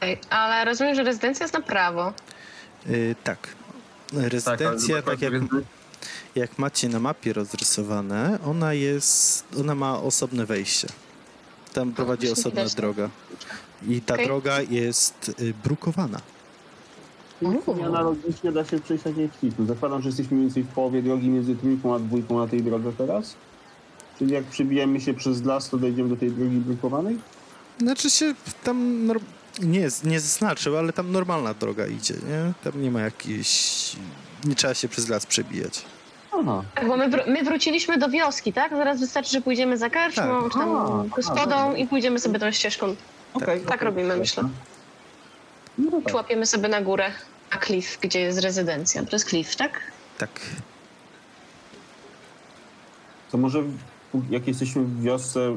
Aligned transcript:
Ej, 0.00 0.18
ale 0.30 0.64
rozumiem, 0.64 0.94
że 0.94 1.02
rezydencja 1.02 1.44
jest 1.44 1.54
na 1.54 1.60
prawo. 1.60 2.12
Y, 2.90 3.14
tak. 3.24 3.48
Rezydencja, 4.12 4.94
ale 4.94 5.02
tak 5.02 5.22
jak, 5.22 5.32
jak 6.34 6.58
macie 6.58 6.88
na 6.88 6.98
mapie 6.98 7.32
rozrysowane, 7.32 8.38
ona 8.46 8.74
jest, 8.74 9.44
ona 9.60 9.74
ma 9.74 10.02
osobne 10.02 10.46
wejście. 10.46 10.88
Tam 11.72 11.92
prowadzi 11.92 12.26
właśnie 12.26 12.40
osobna 12.42 12.60
widać, 12.60 12.74
tak. 12.74 12.80
droga. 12.80 13.10
I 13.88 14.00
ta 14.00 14.14
Okej. 14.14 14.26
droga 14.26 14.60
jest 14.60 15.32
y, 15.40 15.54
brukowana. 15.64 16.20
I 17.42 17.82
analogicznie 17.82 18.52
da 18.52 18.64
się 18.64 18.80
przejść 18.80 19.04
tak 19.04 19.16
jak. 19.16 19.30
Zakładam, 19.66 20.02
że 20.02 20.08
jesteśmy 20.08 20.36
mniej 20.36 20.46
więcej 20.46 20.62
w 20.62 20.68
połowie 20.68 21.02
drogi 21.02 21.28
między 21.28 21.56
trójką 21.56 21.94
a 21.94 21.98
dwójką 21.98 22.38
na 22.38 22.46
tej 22.46 22.62
drodze 22.62 22.92
teraz. 22.92 23.34
Czyli 24.18 24.32
jak 24.32 24.44
przybijemy 24.44 25.00
się 25.00 25.14
przez 25.14 25.44
las, 25.44 25.70
to 25.70 25.76
dojdziemy 25.78 26.08
do 26.08 26.16
tej 26.16 26.30
drogi 26.30 26.56
brukowanej? 26.56 27.18
Znaczy 27.78 28.10
się 28.10 28.34
tam 28.64 29.06
nor- 29.06 29.20
nie, 29.62 29.88
nie 30.04 30.20
zaznaczył, 30.20 30.76
ale 30.78 30.92
tam 30.92 31.12
normalna 31.12 31.54
droga 31.54 31.86
idzie, 31.86 32.14
nie? 32.14 32.52
Tam 32.72 32.82
nie 32.82 32.90
ma 32.90 33.00
jakiejś... 33.00 33.92
Nie 34.44 34.54
trzeba 34.54 34.74
się 34.74 34.88
przez 34.88 35.08
las 35.08 35.26
przebijać. 35.26 35.84
Aha. 36.40 36.62
Tak, 36.74 36.88
bo 36.88 36.96
my, 36.96 37.08
wr- 37.08 37.26
my 37.28 37.42
wróciliśmy 37.44 37.98
do 37.98 38.08
wioski, 38.08 38.52
tak? 38.52 38.70
Zaraz 38.70 39.00
wystarczy, 39.00 39.30
że 39.30 39.40
pójdziemy 39.40 39.78
za 39.78 39.90
karczmą, 39.90 40.42
Tak. 40.42 40.52
czy 40.52 40.58
tam 40.58 40.76
A, 40.76 41.04
gospodą 41.16 41.54
a, 41.72 41.76
i 41.76 41.86
pójdziemy 41.86 42.20
sobie 42.20 42.38
tą 42.38 42.50
ścieżką. 42.52 42.96
Okej. 43.34 43.60
Tak 43.60 43.82
robimy, 43.82 44.16
myślę. 44.16 44.48
No 45.78 46.00
tak. 46.04 46.14
Łapiemy 46.14 46.46
sobie 46.46 46.68
na 46.68 46.80
górę, 46.82 47.10
na 47.52 47.58
klif, 47.58 47.98
gdzie 48.00 48.20
jest 48.20 48.38
rezydencja. 48.40 49.02
To 49.04 49.16
jest 49.16 49.24
klif, 49.24 49.56
tak? 49.56 49.80
Tak. 50.18 50.40
To 53.32 53.38
może 53.38 53.62
w- 53.62 54.30
jak 54.30 54.48
jesteśmy 54.48 54.82
w 54.82 55.02
wiosce, 55.02 55.56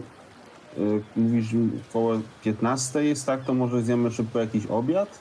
mówisz 1.15 1.45
że 1.45 1.57
około 1.89 2.19
15 2.43 3.03
jest 3.03 3.25
tak, 3.25 3.43
to 3.45 3.53
może 3.53 3.81
zjemy 3.81 4.11
szybko 4.11 4.39
jakiś 4.39 4.65
obiad? 4.65 5.19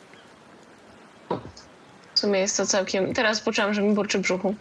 W 2.15 2.19
sumie 2.19 2.41
jest 2.41 2.57
to 2.57 2.67
całkiem... 2.67 3.15
Teraz 3.15 3.41
poczułam, 3.41 3.75
że 3.75 3.83
mi 3.83 3.95
burczy 3.95 4.19
brzuchu. 4.19 4.55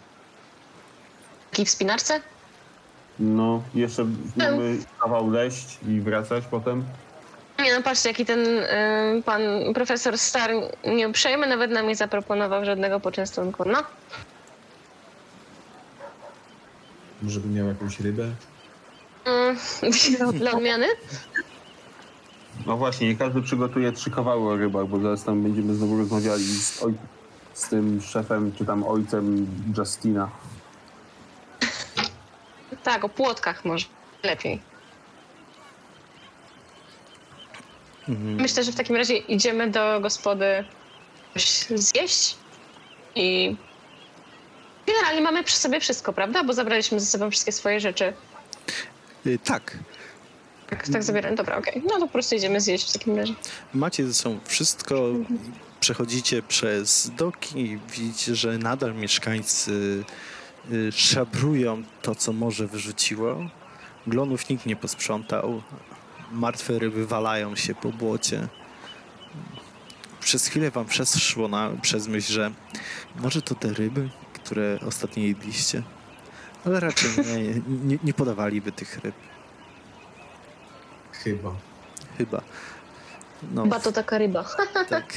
Taki 1.52 1.66
w 1.66 1.70
spinarce? 1.70 2.22
No, 3.20 3.64
jeszcze 3.76 4.06
mamy 4.36 4.78
kawał 5.00 5.30
leść 5.30 5.78
i 5.88 6.02
wracać 6.02 6.44
potem. 6.52 6.84
Nie 7.60 7.76
no, 7.76 7.84
patrzcie, 7.84 8.10
jaki 8.10 8.26
ten 8.26 8.40
y, 8.40 9.24
pan 9.26 9.42
profesor 9.74 10.18
Star 10.18 10.52
nie 10.86 11.10
uprzejmy, 11.10 11.48
nawet 11.48 11.72
nam 11.72 11.88
nie 11.88 11.96
zaproponował 11.96 12.66
żadnego 12.66 13.00
poczęstunku. 13.00 13.66
No, 13.66 13.84
Może 17.22 17.40
by 17.40 17.48
miał 17.48 17.68
jakąś 17.68 18.00
rybę? 18.00 18.32
Mm, 19.28 19.58
dla 20.40 20.52
odmiany? 20.52 20.88
No 22.66 22.78
właśnie, 22.78 23.10
i 23.10 23.18
każdy 23.18 23.42
przygotuje 23.42 23.92
trzy 23.92 24.12
kawały 24.12 24.50
o 24.54 24.58
rybach, 24.58 24.88
bo 24.88 25.00
zaraz 25.00 25.24
tam 25.24 25.44
będziemy 25.44 25.76
znowu 25.76 25.98
rozmawiali 25.98 26.44
z, 26.44 26.82
oj- 26.84 26.94
z 27.54 27.70
tym 27.70 28.02
szefem, 28.02 28.52
czy 28.58 28.66
tam 28.66 28.84
ojcem 28.84 29.48
Justina. 29.78 30.30
Tak, 32.84 33.04
o 33.04 33.10
płotkach 33.10 33.66
może. 33.66 33.86
Lepiej. 34.24 34.62
Mhm. 38.10 38.36
Myślę, 38.36 38.64
że 38.64 38.72
w 38.72 38.76
takim 38.76 38.96
razie 38.96 39.18
idziemy 39.18 39.72
do 39.72 40.00
gospody 40.02 40.64
coś 41.34 41.66
zjeść 41.76 42.36
i 43.16 43.56
generalnie 44.88 45.22
mamy 45.22 45.44
przy 45.44 45.56
sobie 45.58 45.80
wszystko, 45.80 46.14
prawda? 46.14 46.44
Bo 46.44 46.54
zabraliśmy 46.54 47.00
ze 47.00 47.06
sobą 47.06 47.32
wszystkie 47.32 47.52
swoje 47.52 47.80
rzeczy. 47.80 48.14
Y, 49.28 49.40
tak. 49.40 49.78
Tak, 50.70 50.88
tak 50.88 51.04
zabieram. 51.04 51.36
Dobra, 51.36 51.58
okej. 51.58 51.82
No 51.86 51.90
to 51.90 52.00
po 52.00 52.08
prostu 52.08 52.36
idziemy 52.36 52.62
zjeść 52.62 52.90
w 52.90 52.94
takim 52.94 53.16
razie. 53.16 53.34
Macie 53.74 54.08
ze 54.08 54.14
sobą 54.14 54.40
wszystko, 54.46 54.96
przechodzicie 55.80 56.42
przez 56.42 57.12
doki 57.18 57.60
i 57.60 57.80
widzicie, 57.92 58.36
że 58.36 58.58
nadal 58.58 58.96
mieszkańcy 58.96 60.04
y, 60.72 60.92
szabrują 60.92 61.84
to, 62.02 62.16
co 62.16 62.34
morze 62.34 62.68
wyrzuciło. 62.68 63.38
Glonów 64.08 64.50
nikt 64.50 64.66
nie 64.66 64.76
posprzątał. 64.76 65.62
Martwe 66.32 66.80
ryby 66.80 67.08
walają 67.08 67.56
się 67.56 67.76
po 67.76 67.90
błocie. 67.90 68.48
Przez 70.20 70.48
chwilę 70.48 70.72
wam 70.72 70.86
przeszło 70.86 71.48
na, 71.48 71.70
przez 71.82 72.08
myśl, 72.08 72.34
że 72.34 72.52
może 73.16 73.42
to 73.42 73.56
te 73.56 73.74
ryby, 73.74 74.10
które 74.34 74.80
ostatnio 74.88 75.24
jedliście. 75.24 75.84
Ale 76.68 76.80
raczej 76.80 77.10
nie, 77.18 77.62
nie, 77.86 77.98
nie 78.04 78.14
podawaliby 78.14 78.72
tych 78.72 79.00
ryb. 79.04 79.16
Chyba. 81.12 81.56
Chyba. 82.18 82.42
No, 83.54 83.64
Chyba 83.64 83.80
to 83.80 83.92
taka 83.92 84.18
ryba. 84.18 84.46
tak. 84.90 85.14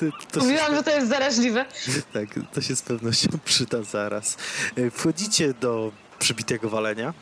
To, 0.00 0.06
to 0.32 0.40
się, 0.40 0.46
Mówiłam, 0.46 0.74
że 0.74 0.82
to 0.82 0.90
jest 0.90 1.08
zaraźliwe. 1.08 1.64
tak, 2.12 2.28
to 2.54 2.60
się 2.60 2.76
z 2.76 2.82
pewnością 2.82 3.28
przyda 3.44 3.82
zaraz. 3.82 4.36
E, 4.76 4.90
Wchodzicie 4.90 5.54
do 5.54 5.92
przybitego 6.18 6.68
walenia. 6.70 7.14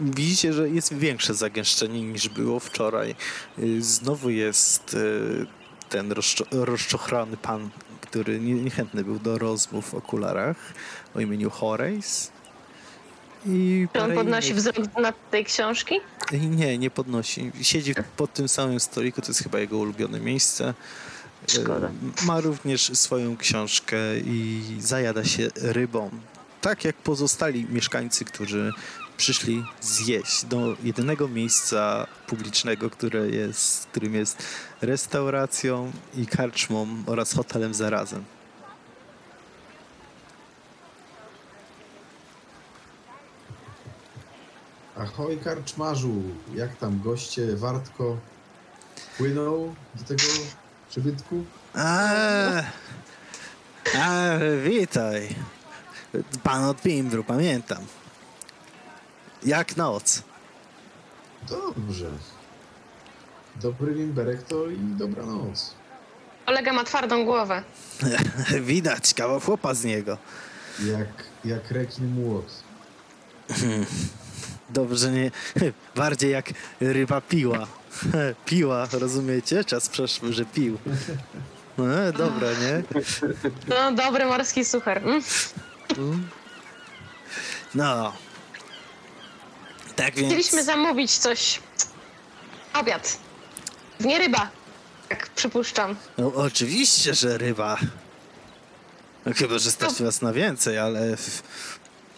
Widzicie, 0.00 0.52
że 0.52 0.68
jest 0.68 0.94
większe 0.94 1.34
zagęszczenie 1.34 2.02
niż 2.02 2.28
było 2.28 2.60
wczoraj. 2.60 3.10
E, 3.10 3.62
Znowu 3.80 4.30
jest 4.30 4.94
e, 4.94 5.63
ten 5.88 6.10
rozczo- 6.12 6.46
rozczochrany 6.64 7.36
pan, 7.36 7.70
który 8.00 8.40
nie- 8.40 8.54
niechętny 8.54 9.04
był 9.04 9.18
do 9.18 9.38
rozmów 9.38 9.90
w 9.90 9.94
okularach 9.94 10.56
o 11.16 11.20
imieniu 11.20 11.50
Horace. 11.50 12.30
I 13.46 13.88
Czy 13.92 14.00
on 14.02 14.14
podnosi 14.14 14.48
innych- 14.50 14.56
wzrok 14.60 14.96
na 15.02 15.12
tej 15.30 15.44
książki? 15.44 15.94
nie, 16.32 16.78
nie 16.78 16.90
podnosi. 16.90 17.52
Siedzi 17.62 17.94
pod 18.16 18.32
tym 18.32 18.48
samym 18.48 18.80
stoliku, 18.80 19.20
to 19.22 19.28
jest 19.28 19.42
chyba 19.42 19.58
jego 19.58 19.78
ulubione 19.78 20.20
miejsce. 20.20 20.74
Szkoda. 21.48 21.90
Ma 22.26 22.40
również 22.40 22.90
swoją 22.98 23.36
książkę 23.36 23.96
i 24.24 24.62
zajada 24.80 25.24
się 25.24 25.48
rybą. 25.56 26.10
Tak 26.64 26.84
jak 26.84 26.96
pozostali 26.96 27.66
mieszkańcy, 27.70 28.24
którzy 28.24 28.72
przyszli 29.16 29.64
zjeść 29.80 30.44
do 30.44 30.76
jedynego 30.82 31.28
miejsca 31.28 32.06
publicznego, 32.26 32.90
które 32.90 33.28
jest, 33.28 33.86
którym 33.86 34.14
jest 34.14 34.42
restauracją 34.82 35.92
i 36.16 36.26
karczmą 36.26 36.86
oraz 37.06 37.32
hotelem 37.32 37.74
zarazem. 37.74 38.24
Ahoj 44.96 45.38
karczmarzu, 45.38 46.22
jak 46.54 46.76
tam 46.76 47.00
goście, 47.00 47.56
Wartko 47.56 48.16
płyną 49.18 49.74
do 49.94 50.04
tego 50.04 50.22
przybytku? 50.90 51.44
A, 51.74 52.08
a, 53.98 54.38
witaj. 54.64 55.53
Pan 56.42 56.64
od 56.64 56.82
Pimbru, 56.82 57.24
pamiętam. 57.24 57.78
Jak 59.44 59.76
noc. 59.76 60.22
Dobrze. 61.48 62.10
Dobry 63.56 63.94
limberek 63.94 64.42
to 64.42 64.66
i 64.70 64.76
dobranoc. 64.78 65.74
Kolega 66.46 66.72
ma 66.72 66.84
twardą 66.84 67.24
głowę. 67.24 67.62
Widać 68.60 69.14
kawał 69.14 69.40
chłopa 69.40 69.74
z 69.74 69.84
niego. 69.84 70.18
Jak, 70.84 71.08
jak 71.44 71.70
rekin 71.70 72.06
młot. 72.06 72.46
Dobrze, 74.70 75.10
nie. 75.10 75.30
Bardziej 75.96 76.30
jak 76.32 76.46
ryba 76.80 77.20
piła. 77.20 77.66
Piła, 78.46 78.88
rozumiecie? 78.92 79.64
Czas 79.64 79.88
przeszły, 79.88 80.32
że 80.32 80.44
pił. 80.44 80.78
No, 81.78 81.84
dobra, 82.12 82.48
nie? 82.50 82.82
No, 83.68 83.92
dobry 83.92 84.26
morski 84.26 84.64
suchar. 84.64 85.02
No. 87.74 88.12
Tak 89.96 90.14
więc. 90.14 90.28
Chcieliśmy 90.28 90.64
zamówić 90.64 91.18
coś. 91.18 91.60
Obiad. 92.74 93.18
Nie 94.00 94.18
ryba. 94.18 94.50
Jak 95.10 95.28
przypuszczam. 95.28 95.96
No, 96.18 96.32
oczywiście, 96.34 97.14
że 97.14 97.38
ryba. 97.38 97.78
No, 99.26 99.32
chyba, 99.36 99.58
że 99.58 99.70
stać 99.70 100.02
was 100.02 100.22
na 100.22 100.32
więcej, 100.32 100.78
ale 100.78 101.16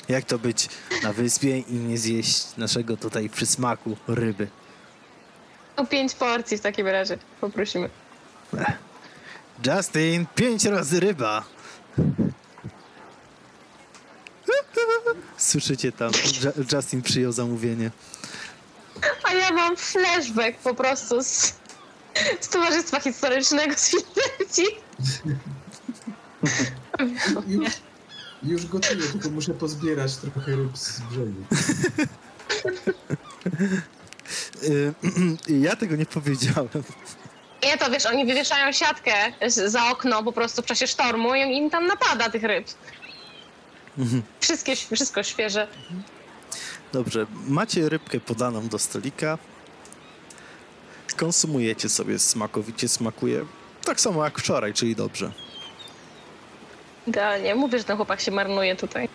jak 0.09 0.25
to 0.25 0.39
być 0.39 0.69
na 1.03 1.13
wyspie 1.13 1.59
i 1.59 1.75
nie 1.75 1.99
zjeść 1.99 2.57
naszego 2.57 2.97
tutaj 2.97 3.31
przysmaku 3.31 3.97
ryby? 4.09 4.49
O 5.77 5.87
pięć 5.87 6.15
porcji 6.15 6.59
w 6.59 6.61
takim 6.61 6.87
razie. 6.87 7.19
Poprosimy. 7.41 7.91
Justin, 9.67 10.27
pięć 10.35 10.65
razy 10.65 11.01
ryba. 11.01 11.45
Słyszycie 15.37 15.93
tam, 15.93 16.11
Ju- 16.13 16.77
Justin 16.77 17.03
przyjął 17.03 17.33
zamówienie. 17.33 17.91
A 19.23 19.33
ja 19.33 19.51
mam 19.53 19.77
flashback 19.77 20.59
po 20.59 20.75
prostu 20.75 21.23
z, 21.23 21.55
z 22.41 22.49
Towarzystwa 22.49 23.01
Historycznego 23.01 23.75
z 23.77 23.91
Filadelfii. 23.91 24.67
Już, 27.47 27.73
już 28.43 28.67
gotuję, 28.67 29.03
tylko 29.13 29.31
muszę 29.31 29.55
pozbierać 29.55 30.17
trochę 30.17 30.57
ryb 30.57 30.79
z 30.79 31.01
brzegu. 31.01 31.45
Y, 34.63 34.95
Ja 35.67 35.77
tego 35.77 35.97
nie 35.97 36.07
powiedziałem. 36.07 36.69
Nie, 37.63 37.79
to 37.79 37.91
wiesz, 37.91 38.07
oni 38.07 38.27
wywieszają 38.27 38.73
siatkę 38.73 39.13
za 39.49 39.91
okno 39.91 40.23
po 40.23 40.33
prostu 40.33 40.63
w 40.63 40.67
czasie 40.67 40.87
sztormu 40.87 41.35
i 41.35 41.57
im 41.57 41.71
tam 41.71 41.87
napada 41.87 42.31
tych 42.31 42.43
ryb. 42.43 42.67
Wszystkie, 44.41 44.77
wszystko 44.77 45.23
świeże. 45.23 45.69
Dobrze, 46.93 47.27
macie 47.49 47.89
rybkę 47.89 48.21
podaną 48.21 48.69
do 48.69 48.79
stolika. 48.79 49.39
Konsumujecie 51.17 51.89
sobie, 51.89 52.19
smakowicie 52.19 52.89
smakuje. 52.89 53.45
Tak 53.85 54.01
samo 54.01 54.25
jak 54.25 54.39
wczoraj, 54.39 54.75
czyli 54.75 54.97
dobrze. 54.97 55.33
Idealnie. 57.07 57.55
Mówię, 57.55 57.79
że 57.79 57.85
ten 57.85 57.97
chłopak 57.97 58.21
się 58.21 58.31
marnuje 58.31 58.77
tutaj. 58.77 59.09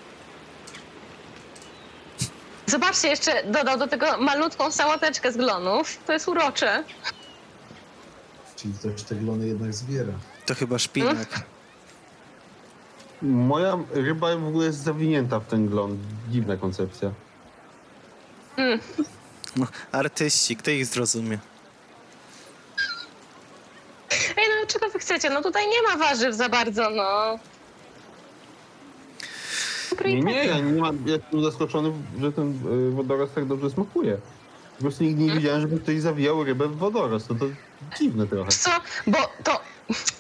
Zobaczcie, 2.66 3.08
jeszcze 3.08 3.44
dodał 3.44 3.78
do 3.78 3.88
tego 3.88 4.18
malutką 4.18 4.72
sałateczkę 4.72 5.32
z 5.32 5.38
glonów. 5.38 5.98
To 6.08 6.14
jest 6.14 6.28
urocze. 6.28 6.84
Czyli 8.56 8.74
ktoś 8.74 9.04
te 9.04 9.16
glony 9.16 9.48
jednak 9.48 9.74
zbiera. 9.74 10.14
To 10.46 10.56
chyba 10.56 10.80
szpinak. 10.80 11.42
Moja 13.22 13.78
ryba 13.94 14.36
w 14.38 14.48
ogóle 14.48 14.66
jest 14.66 14.84
zawinięta 14.84 15.40
w 15.40 15.48
ten 15.48 15.68
glon. 15.68 15.98
Dziwna 16.30 16.58
koncepcja. 16.58 17.12
No, 19.56 19.68
artyści, 19.92 20.56
kto 20.56 20.72
ich 20.72 20.86
zrozumie? 20.86 21.40
Ej, 24.12 24.46
no 24.62 24.68
czego 24.68 24.90
wy 24.90 25.00
chcecie? 25.00 25.30
No 25.30 25.42
tutaj 25.42 25.64
nie 25.68 25.82
ma 25.82 26.06
warzyw 26.06 26.36
za 26.36 26.50
bardzo, 26.50 26.90
no. 26.90 27.40
Nie, 30.06 30.22
nie, 30.22 30.46
ja 30.46 30.60
nie 30.60 30.82
mam, 30.82 30.98
ja 31.06 31.14
jestem 31.14 31.44
zaskoczony, 31.44 31.92
że 32.22 32.32
ten 32.32 32.60
y, 32.90 32.92
wodorost 32.92 33.36
tak 33.36 33.46
dobrze 33.46 33.70
smakuje. 33.70 34.18
Po 34.78 34.82
prostu 34.82 35.04
nigdy 35.04 35.24
nie 35.24 35.32
widziałem, 35.32 35.62
żeby 35.62 35.80
ktoś 35.80 36.00
zawijał 36.00 36.44
rybę 36.44 36.68
w 36.68 36.78
wodorost. 36.78 37.30
No 37.30 37.36
to 37.36 37.46
dziwne 38.00 38.28
trochę. 38.28 38.46
Wiesz 38.46 38.56
co, 38.56 38.72
bo 39.08 39.18
to, 39.44 39.60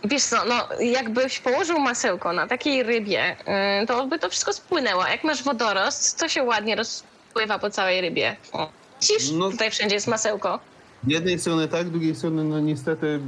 wiesz 0.03 0.23
co, 0.23 0.45
no 0.45 0.67
jakbyś 0.79 1.39
położył 1.39 1.79
masełko 1.79 2.33
na 2.33 2.47
takiej 2.47 2.83
rybie, 2.83 3.35
yy, 3.79 3.87
to 3.87 4.07
by 4.07 4.19
to 4.19 4.29
wszystko 4.29 4.53
spłynęło. 4.53 5.07
Jak 5.07 5.23
masz 5.23 5.43
wodorost, 5.43 6.19
to 6.19 6.29
się 6.29 6.43
ładnie 6.43 6.75
rozpływa 6.75 7.59
po 7.59 7.69
całej 7.69 8.01
rybie. 8.01 8.35
O. 8.51 8.69
Widzisz, 9.01 9.31
No. 9.31 9.51
tutaj 9.51 9.71
wszędzie 9.71 9.95
jest 9.95 10.07
masełko. 10.07 10.59
Z 11.07 11.11
jednej 11.11 11.39
strony 11.39 11.67
tak, 11.67 11.87
z 11.87 11.91
drugiej 11.91 12.15
strony 12.15 12.43
no 12.43 12.59
niestety 12.59 13.19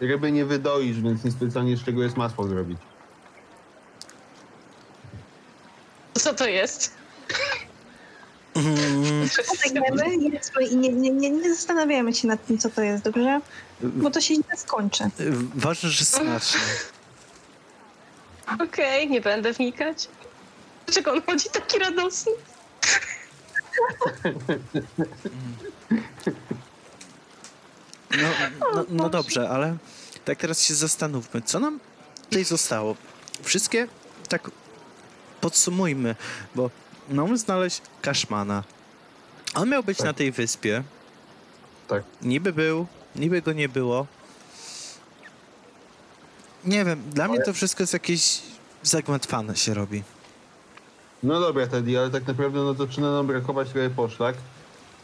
ryby 0.00 0.32
nie 0.32 0.44
wydoisz, 0.44 1.00
więc 1.00 1.24
niespecjalnie 1.24 1.76
z 1.76 1.84
czego 1.84 2.02
jest 2.02 2.16
masło 2.16 2.48
zrobić. 2.48 2.78
Co 6.14 6.34
to 6.34 6.46
jest? 6.48 6.95
Jedzmy 10.32 10.66
i 10.66 10.76
nie, 10.76 10.88
nie, 10.88 11.10
nie, 11.10 11.30
nie 11.30 11.54
zastanawiamy 11.54 12.14
się 12.14 12.28
nad 12.28 12.46
tym, 12.46 12.58
co 12.58 12.70
to 12.70 12.82
jest, 12.82 13.04
dobrze? 13.04 13.40
Bo 13.80 14.10
to 14.10 14.20
się 14.20 14.34
źle 14.34 14.56
skończy. 14.56 15.04
Ważne, 15.54 15.88
że 15.88 16.04
smacznie. 16.04 16.60
Okej, 18.64 19.10
nie 19.10 19.20
będę 19.20 19.52
wnikać. 19.52 20.08
Dlaczego 20.86 21.12
on 21.12 21.22
chodzi 21.22 21.50
taki 21.50 21.78
radosny? 21.78 22.32
No, 28.10 28.28
no, 28.74 28.84
no 28.88 29.08
dobrze, 29.08 29.48
ale 29.50 29.76
tak 30.24 30.38
teraz 30.38 30.62
się 30.62 30.74
zastanówmy, 30.74 31.42
co 31.42 31.60
nam 31.60 31.80
tutaj 32.22 32.44
zostało? 32.44 32.96
Wszystkie, 33.42 33.88
tak 34.28 34.50
podsumujmy, 35.40 36.16
bo 36.54 36.70
mamy 37.08 37.38
znaleźć 37.38 37.82
Kaszmana. 38.02 38.64
On 39.56 39.68
miał 39.68 39.82
być 39.82 39.98
Tak. 39.98 40.06
na 40.06 40.12
tej 40.12 40.32
wyspie. 40.32 40.82
Tak. 41.88 42.02
Niby 42.22 42.52
był, 42.52 42.86
niby 43.16 43.42
go 43.42 43.52
nie 43.52 43.68
było. 43.68 44.06
Nie 46.64 46.84
wiem, 46.84 47.02
dla 47.14 47.28
mnie 47.28 47.42
to 47.42 47.52
wszystko 47.52 47.82
jest 47.82 47.92
jakieś 47.92 48.42
zagmatwane 48.82 49.56
się 49.56 49.74
robi. 49.74 50.02
No 51.22 51.40
dobra, 51.40 51.66
Teddy, 51.66 51.98
ale 51.98 52.10
tak 52.10 52.26
naprawdę 52.26 52.58
no 52.58 52.74
zaczyna 52.74 53.12
nam 53.12 53.26
brakować 53.26 53.68
trochę 53.70 53.90
poszlak. 53.90 54.36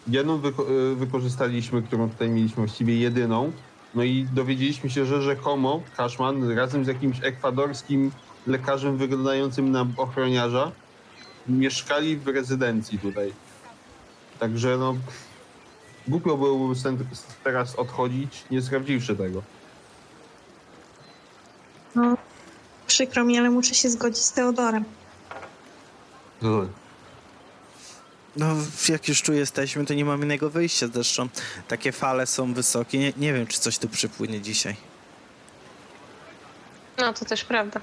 Jedną 0.09 0.39
wyko- 0.39 0.71
y, 0.93 0.95
wykorzystaliśmy, 0.97 1.83
którą 1.83 2.11
tutaj 2.11 2.29
mieliśmy 2.31 2.57
właściwie 2.67 2.97
jedyną. 2.97 3.53
No 3.95 4.03
i 4.03 4.27
dowiedzieliśmy 4.35 4.91
się, 4.91 5.07
że 5.07 5.23
rzekomo 5.23 5.83
Kaszman 5.97 6.51
razem 6.57 6.85
z 6.85 6.89
jakimś 6.89 7.17
ekwadorskim 7.23 8.11
lekarzem 8.47 8.97
wyglądającym 8.97 9.71
na 9.73 9.87
ochroniarza 9.97 10.73
mieszkali 11.49 12.17
w 12.17 12.29
rezydencji 12.29 12.99
tutaj. 12.99 13.33
Także 14.43 14.77
no 14.77 14.97
głupio 16.09 16.37
byłoby 16.37 16.75
teraz 17.45 17.75
odchodzić, 17.75 18.45
nie 18.51 18.63
sprawdziwszy 18.63 19.17
tego. 19.17 19.43
No, 21.95 22.17
przykro 22.87 23.25
mi, 23.25 23.39
ale 23.39 23.51
muszę 23.51 23.75
się 23.75 23.91
zgodzić 23.91 24.23
z 24.23 24.33
Teodorem. 24.33 24.85
No, 28.37 28.57
jak 28.89 29.09
już 29.09 29.23
tu 29.23 29.33
jesteśmy, 29.33 29.87
to 29.87 29.95
nie 29.95 30.05
mamy 30.05 30.25
innego 30.25 30.51
wyjścia. 30.51 30.87
Zresztą 30.87 31.29
takie 31.69 31.93
fale 31.93 32.27
są 32.27 32.55
wysokie. 32.55 32.99
Nie, 32.99 33.13
nie 33.17 33.33
wiem, 33.33 33.47
czy 33.47 33.61
coś 33.61 33.79
tu 33.79 33.89
przypłynie 33.89 34.41
dzisiaj. 34.41 34.77
No 36.99 37.13
to 37.13 37.25
też 37.25 37.45
prawda. 37.45 37.81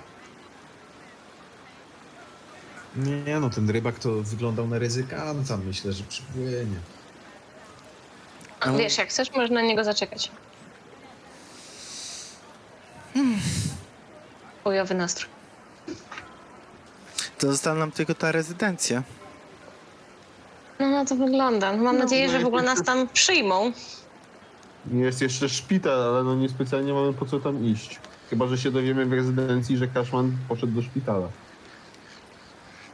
Nie 3.06 3.40
no, 3.40 3.50
ten 3.50 3.70
rybak 3.70 4.00
to 4.00 4.12
wyglądał 4.24 4.68
na 4.68 4.80
ryzykanta. 4.80 5.58
Myślę, 5.58 5.94
że 5.94 6.04
przypłynie. 6.04 6.78
A 8.60 8.72
No. 8.72 8.78
Wiesz, 8.78 8.98
jak 8.98 9.10
chcesz, 9.10 9.32
możesz 9.32 9.50
na 9.52 9.62
niego 9.62 9.84
zaczekać. 9.84 10.32
Chujowy 14.64 14.96
nastrój. 14.96 15.30
To 17.38 17.48
została 17.52 17.76
nam 17.76 17.92
tylko 17.92 18.16
ta 18.16 18.32
rezydencja. 18.32 19.04
No 20.80 20.90
na 20.90 21.06
to 21.06 21.16
wygląda. 21.16 21.72
Mam 21.78 21.84
No, 21.84 21.94
nadzieję, 21.94 22.28
no 22.28 22.32
że 22.34 22.40
w 22.40 22.46
ogóle 22.46 22.64
nas 22.64 22.84
tam 22.84 23.08
przyjmą. 23.08 23.72
Jest 24.94 25.22
jeszcze 25.22 25.50
szpital, 25.50 26.02
ale 26.02 26.24
no 26.24 26.36
niespecjalnie 26.36 26.94
mamy 26.94 27.14
po 27.14 27.26
co 27.26 27.40
tam 27.40 27.66
iść. 27.66 28.00
Chyba, 28.30 28.48
że 28.48 28.58
się 28.58 28.72
dowiemy 28.72 29.06
w 29.06 29.14
rezydencji, 29.14 29.78
że 29.78 29.88
Kaszman 29.88 30.38
poszedł 30.50 30.74
do 30.74 30.82
szpitala. 30.82 31.28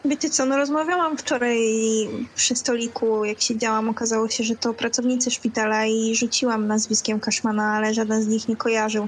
Wiecie 0.10 0.30
co, 0.30 0.46
no 0.46 0.58
rozmawiałam 0.58 1.18
wczoraj 1.18 1.60
przy 2.36 2.56
stoliku, 2.56 3.26
jak 3.26 3.42
siedziałam, 3.42 3.90
okazało 3.90 4.30
się, 4.30 4.44
że 4.44 4.56
to 4.56 4.74
pracownicy 4.74 5.32
szpitala 5.32 5.86
i 5.86 6.16
rzuciłam 6.16 6.68
nazwiskiem 6.68 7.20
Kaszmana, 7.20 7.64
ale 7.64 7.94
żaden 7.94 8.24
z 8.24 8.28
nich 8.28 8.48
nie 8.48 8.56
kojarzył. 8.56 9.08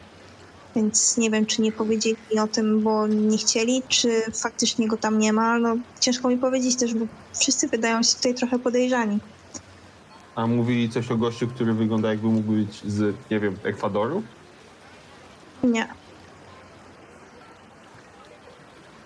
Więc 0.76 1.18
nie 1.18 1.32
wiem, 1.32 1.46
czy 1.46 1.62
nie 1.62 1.72
powiedzieli 1.72 2.40
o 2.44 2.48
tym, 2.48 2.82
bo 2.84 3.08
nie 3.08 3.38
chcieli, 3.38 3.84
czy 3.88 4.22
faktycznie 4.42 4.88
go 4.88 4.98
tam 4.98 5.20
nie 5.20 5.34
ma. 5.34 5.60
No 5.60 5.76
ciężko 6.00 6.30
mi 6.30 6.38
powiedzieć 6.38 6.78
też, 6.78 6.94
bo 6.94 7.06
wszyscy 7.40 7.68
wydają 7.68 8.04
się 8.04 8.16
tutaj 8.16 8.36
trochę 8.36 8.60
podejrzani. 8.60 9.20
A 10.36 10.48
mówili 10.48 10.90
coś 10.90 11.12
o 11.12 11.18
gościu, 11.18 11.48
który 11.48 11.74
wygląda 11.74 12.10
jakby 12.10 12.28
mógł 12.28 12.52
być 12.52 12.92
z, 12.92 13.16
nie 13.32 13.40
wiem, 13.40 13.56
Ekwadoru? 13.64 14.24
Nie. 15.64 15.88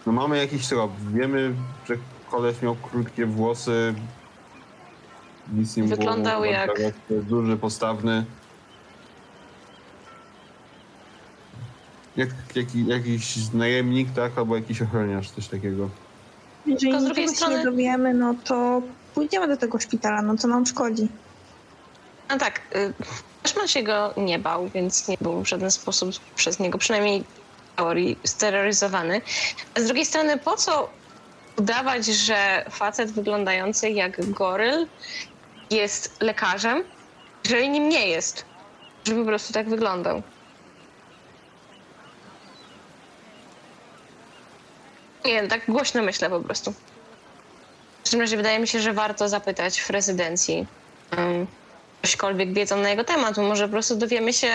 No 0.05 0.11
mamy 0.11 0.37
jakiś 0.37 0.67
trop. 0.67 0.91
Wiemy, 1.13 1.53
że 1.87 1.95
koleś 2.31 2.61
miał 2.61 2.75
krótkie 2.75 3.25
włosy. 3.25 3.93
Nic 5.53 5.77
nie 5.77 5.83
Wyglądał 5.83 6.41
było. 6.41 6.53
jak- 6.53 6.71
Duży, 7.09 7.57
postawny. 7.57 8.25
Jak, 12.17 12.29
jaki, 12.55 12.85
jakiś 12.87 13.35
najemnik, 13.53 14.11
tak? 14.15 14.31
Albo 14.37 14.55
jakiś 14.55 14.81
ochroniarz, 14.81 15.31
coś 15.31 15.47
takiego. 15.47 15.89
Jeżeli 16.65 16.91
To 16.91 16.99
z 17.01 17.03
drugiej 17.05 17.25
niczego 17.25 17.31
się 17.31 17.45
strony- 17.45 17.57
nie 17.57 17.63
dowiemy, 17.71 18.13
no 18.13 18.35
to 18.43 18.81
pójdziemy 19.15 19.47
do 19.47 19.57
tego 19.57 19.79
szpitala, 19.79 20.21
no 20.21 20.35
to 20.37 20.47
nam 20.47 20.65
szkodzi. 20.65 21.07
No 22.29 22.37
tak, 22.37 22.61
y, 22.75 22.93
Kaszman 23.43 23.67
się 23.67 23.83
go 23.83 24.13
nie 24.17 24.39
bał, 24.39 24.69
więc 24.69 25.07
nie 25.07 25.17
był 25.21 25.43
w 25.43 25.47
żaden 25.47 25.71
sposób 25.71 26.09
przez 26.35 26.59
niego, 26.59 26.77
przynajmniej 26.77 27.23
teorii, 27.75 28.19
steroryzowany. 28.23 29.21
A 29.75 29.79
z 29.79 29.85
drugiej 29.85 30.05
strony, 30.05 30.37
po 30.37 30.55
co 30.55 30.89
udawać, 31.57 32.05
że 32.05 32.65
facet 32.69 33.11
wyglądający 33.11 33.89
jak 33.89 34.31
goryl 34.31 34.87
jest 35.69 36.21
lekarzem, 36.21 36.83
jeżeli 37.43 37.69
nim 37.69 37.89
nie 37.89 38.07
jest? 38.07 38.45
Żeby 39.07 39.19
po 39.19 39.27
prostu 39.27 39.53
tak 39.53 39.69
wyglądał. 39.69 40.21
Nie 45.25 45.47
tak 45.47 45.65
głośno 45.67 46.01
myślę 46.01 46.29
po 46.29 46.39
prostu. 46.39 46.71
W 46.71 48.03
każdym 48.03 48.21
razie 48.21 48.37
wydaje 48.37 48.59
mi 48.59 48.67
się, 48.67 48.79
że 48.79 48.93
warto 48.93 49.29
zapytać 49.29 49.81
w 49.81 49.89
rezydencji 49.89 50.67
um, 51.17 51.47
cośkolwiek 52.01 52.53
wiedzą 52.53 52.77
na 52.77 52.89
jego 52.89 53.03
temat. 53.03 53.35
bo 53.35 53.41
Może 53.41 53.65
po 53.65 53.71
prostu 53.71 53.95
dowiemy 53.95 54.33
się, 54.33 54.51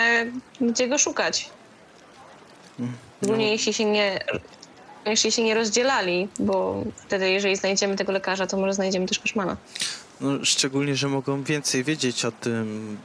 gdzie 0.61 0.87
go 0.87 0.97
szukać. 0.97 1.49
Szczególnie 3.27 3.51
jeśli 3.51 3.73
się 3.73 3.85
nie, 3.85 4.19
jeśli 5.05 5.31
się 5.31 5.43
nie 5.43 5.55
rozdzielali, 5.55 6.27
bo 6.39 6.83
wtedy 7.05 7.29
jeżeli 7.29 7.55
znajdziemy 7.55 7.95
tego 7.95 8.11
lekarza, 8.11 8.47
to 8.47 8.57
może 8.57 8.73
znajdziemy 8.73 9.07
też 9.07 9.19
koszmana. 9.19 9.57
No, 10.21 10.45
szczególnie, 10.45 10.95
że 10.95 11.07
mogą 11.07 11.43
więcej 11.43 11.83
wiedzieć 11.83 12.25
o 12.25 12.31
tym 12.31 12.97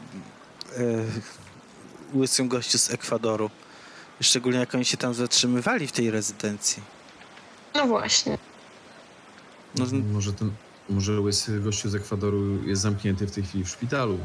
e, 0.76 0.80
łysym 2.18 2.48
gościu 2.48 2.78
z 2.78 2.90
Ekwadoru. 2.90 3.50
Szczególnie 4.20 4.58
jak 4.58 4.74
oni 4.74 4.84
się 4.84 4.96
tam 4.96 5.14
zatrzymywali 5.14 5.86
w 5.86 5.92
tej 5.92 6.10
rezydencji. 6.10 6.82
No 7.74 7.86
właśnie. 7.86 8.38
No, 9.74 9.84
Może 10.12 10.32
ten, 10.32 10.50
może 10.90 11.20
łysy 11.20 11.60
gościu 11.60 11.88
z 11.90 11.94
Ekwadoru 11.94 12.64
jest 12.64 12.82
zamknięty 12.82 13.26
w 13.26 13.30
tej 13.30 13.44
chwili 13.44 13.64
w 13.64 13.68
szpitalu. 13.68 14.18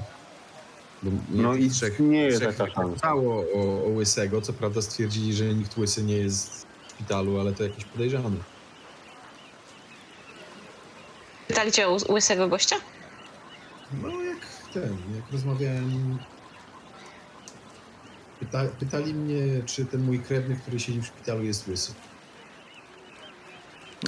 Bo 1.03 1.11
No 1.29 1.55
i 1.55 1.69
trzech, 1.69 1.99
nie 1.99 2.21
jest 2.21 2.41
trzech 2.41 2.55
taka 2.55 2.73
szansa. 2.73 3.13
o, 3.15 3.45
o 3.85 3.89
łysego. 3.89 4.41
Co 4.41 4.53
prawda 4.53 4.81
stwierdzili, 4.81 5.33
że 5.33 5.45
nikt 5.53 5.77
łysy 5.77 6.03
nie 6.03 6.15
jest 6.17 6.67
w 6.87 6.89
szpitalu, 6.91 7.39
ale 7.39 7.53
to 7.53 7.63
jakiś 7.63 7.85
podejrzany. 7.85 8.37
Pytaliście 11.47 11.87
o 11.87 11.97
łysego 12.09 12.47
gościa? 12.47 12.75
No 14.03 14.23
jak 14.23 14.37
ten, 14.73 14.97
jak 15.15 15.31
rozmawiałem... 15.31 16.17
Pyta, 18.39 18.63
pytali 18.79 19.13
mnie, 19.13 19.63
czy 19.65 19.85
ten 19.85 20.01
mój 20.03 20.19
krewny, 20.19 20.55
który 20.55 20.79
siedzi 20.79 21.01
w 21.01 21.05
szpitalu 21.05 21.43
jest 21.43 21.67
łysy. 21.67 21.93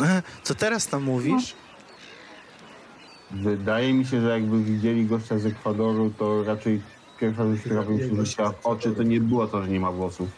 e, 0.02 0.22
co 0.44 0.56
teraz 0.56 0.88
tam 0.88 1.04
mówisz? 1.04 1.56
Wydaje 3.32 3.94
mi 3.94 4.06
się, 4.06 4.22
że 4.22 4.30
jakby 4.30 4.64
widzieli 4.64 5.06
gościa 5.06 5.40
z 5.40 5.46
Ekwadoru, 5.46 6.14
to 6.18 6.44
raczej 6.44 6.82
pierwsza 7.20 7.52
rzecz, 7.52 7.62
która 7.62 7.84
by 7.84 7.94
mi 7.94 8.00
się 8.00 8.16
rzuciła 8.16 8.52
w 8.52 8.66
oczy, 8.66 8.92
to 8.92 9.04
nie 9.04 9.22
było 9.22 9.48
to, 9.48 9.64
że 9.64 9.70
nie 9.70 9.80
ma 9.80 9.92
włosów. 9.92 10.30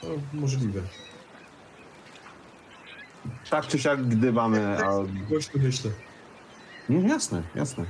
To 0.00 0.06
możliwe. 0.32 0.80
Tak 3.50 3.66
czy 3.66 3.78
siak 3.78 4.08
gdybamy, 4.08 4.78
a... 4.84 4.90
Głośno 5.28 5.60
myślę. 5.62 5.90
Nie, 6.88 7.08
jasne, 7.08 7.42
jasne. 7.54 7.84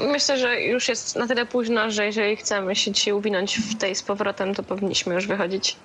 Myślę, 0.00 0.38
że 0.38 0.60
już 0.60 0.88
jest 0.88 1.16
na 1.16 1.26
tyle 1.26 1.46
późno, 1.46 1.90
że 1.90 2.06
jeżeli 2.06 2.36
chcemy 2.36 2.76
się 2.76 2.92
dzisiaj 2.92 3.14
uwinąć 3.14 3.58
w 3.58 3.74
tej 3.78 3.94
z 3.94 4.02
powrotem, 4.02 4.54
to 4.54 4.62
powinniśmy 4.62 5.14
już 5.14 5.26
wychodzić. 5.26 5.76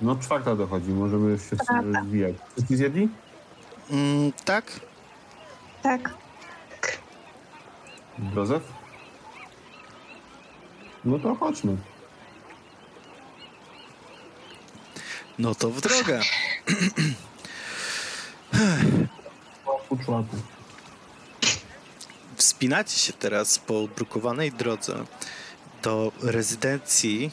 No 0.00 0.16
czwarta 0.16 0.56
dochodzi, 0.56 0.90
możemy 0.90 1.30
już 1.30 1.50
się 1.50 1.56
Prawda. 1.56 2.02
zwijać. 2.04 2.36
Wszyscy 2.52 2.76
zjedli? 2.76 3.08
Mm, 3.90 4.32
tak? 4.44 4.80
Tak. 5.82 6.14
Józef? 8.36 8.62
No 11.04 11.18
to 11.18 11.34
chodźmy. 11.34 11.76
No 15.38 15.54
to 15.54 15.70
w 15.70 15.80
drogę. 15.80 16.20
Wspinacie 22.36 22.98
się 22.98 23.12
teraz 23.12 23.58
po 23.58 23.88
brukowanej 23.96 24.52
drodze 24.52 25.04
do 25.82 26.12
rezydencji 26.22 27.30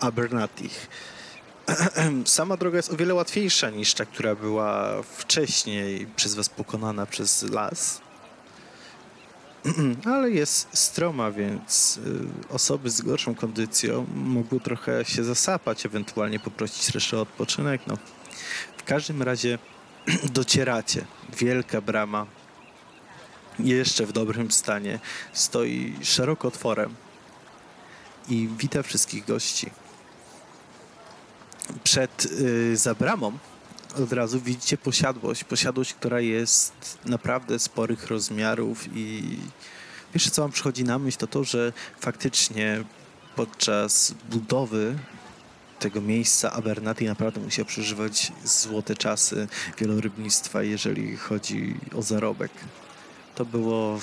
Abernatich. 0.00 0.88
Sama 2.24 2.56
droga 2.56 2.76
jest 2.76 2.92
o 2.92 2.96
wiele 2.96 3.14
łatwiejsza 3.14 3.70
niż 3.70 3.94
ta, 3.94 4.04
która 4.04 4.34
była 4.34 5.02
wcześniej 5.02 6.06
przez 6.16 6.34
was 6.34 6.48
pokonana 6.48 7.06
przez 7.06 7.42
las. 7.42 8.00
Ale 10.14 10.30
jest 10.30 10.68
stroma, 10.72 11.30
więc 11.30 12.00
y, 12.50 12.52
osoby 12.54 12.90
z 12.90 13.02
gorszą 13.02 13.34
kondycją 13.34 14.06
mogły 14.14 14.60
trochę 14.60 15.04
się 15.04 15.24
zasapać, 15.24 15.86
ewentualnie 15.86 16.38
poprosić 16.38 16.90
resztę 16.90 17.16
o 17.16 17.20
odpoczynek. 17.20 17.80
No, 17.86 17.98
w 18.76 18.84
każdym 18.84 19.22
razie 19.22 19.58
docieracie. 20.32 21.04
Wielka 21.38 21.80
brama 21.80 22.26
jeszcze 23.58 24.06
w 24.06 24.12
dobrym 24.12 24.50
stanie, 24.50 24.98
stoi 25.32 25.94
szeroko 26.02 26.48
otworem 26.48 26.94
i 28.28 28.48
wita 28.58 28.82
wszystkich 28.82 29.24
gości. 29.24 29.70
Przed 31.84 32.24
y, 32.24 32.76
za 32.76 32.94
bramą 32.94 33.38
od 34.02 34.12
razu 34.12 34.40
widzicie 34.40 34.78
posiadłość. 34.78 35.44
Posiadłość, 35.44 35.94
która 35.94 36.20
jest 36.20 36.98
naprawdę 37.04 37.58
sporych 37.58 38.06
rozmiarów 38.06 38.84
i 38.94 39.36
pierwsze 40.12 40.30
co 40.30 40.42
wam 40.42 40.52
przychodzi 40.52 40.84
na 40.84 40.98
myśl 40.98 41.18
to 41.18 41.26
to, 41.26 41.44
że 41.44 41.72
faktycznie 42.00 42.84
podczas 43.36 44.14
budowy 44.30 44.98
tego 45.78 46.00
miejsca 46.00 46.52
Abernathy 46.52 47.04
naprawdę 47.04 47.40
musiał 47.40 47.64
przeżywać 47.64 48.32
złote 48.44 48.94
czasy 48.94 49.48
wielorybnictwa, 49.78 50.62
jeżeli 50.62 51.16
chodzi 51.16 51.74
o 51.94 52.02
zarobek. 52.02 52.52
To 53.34 53.44
było 53.44 54.00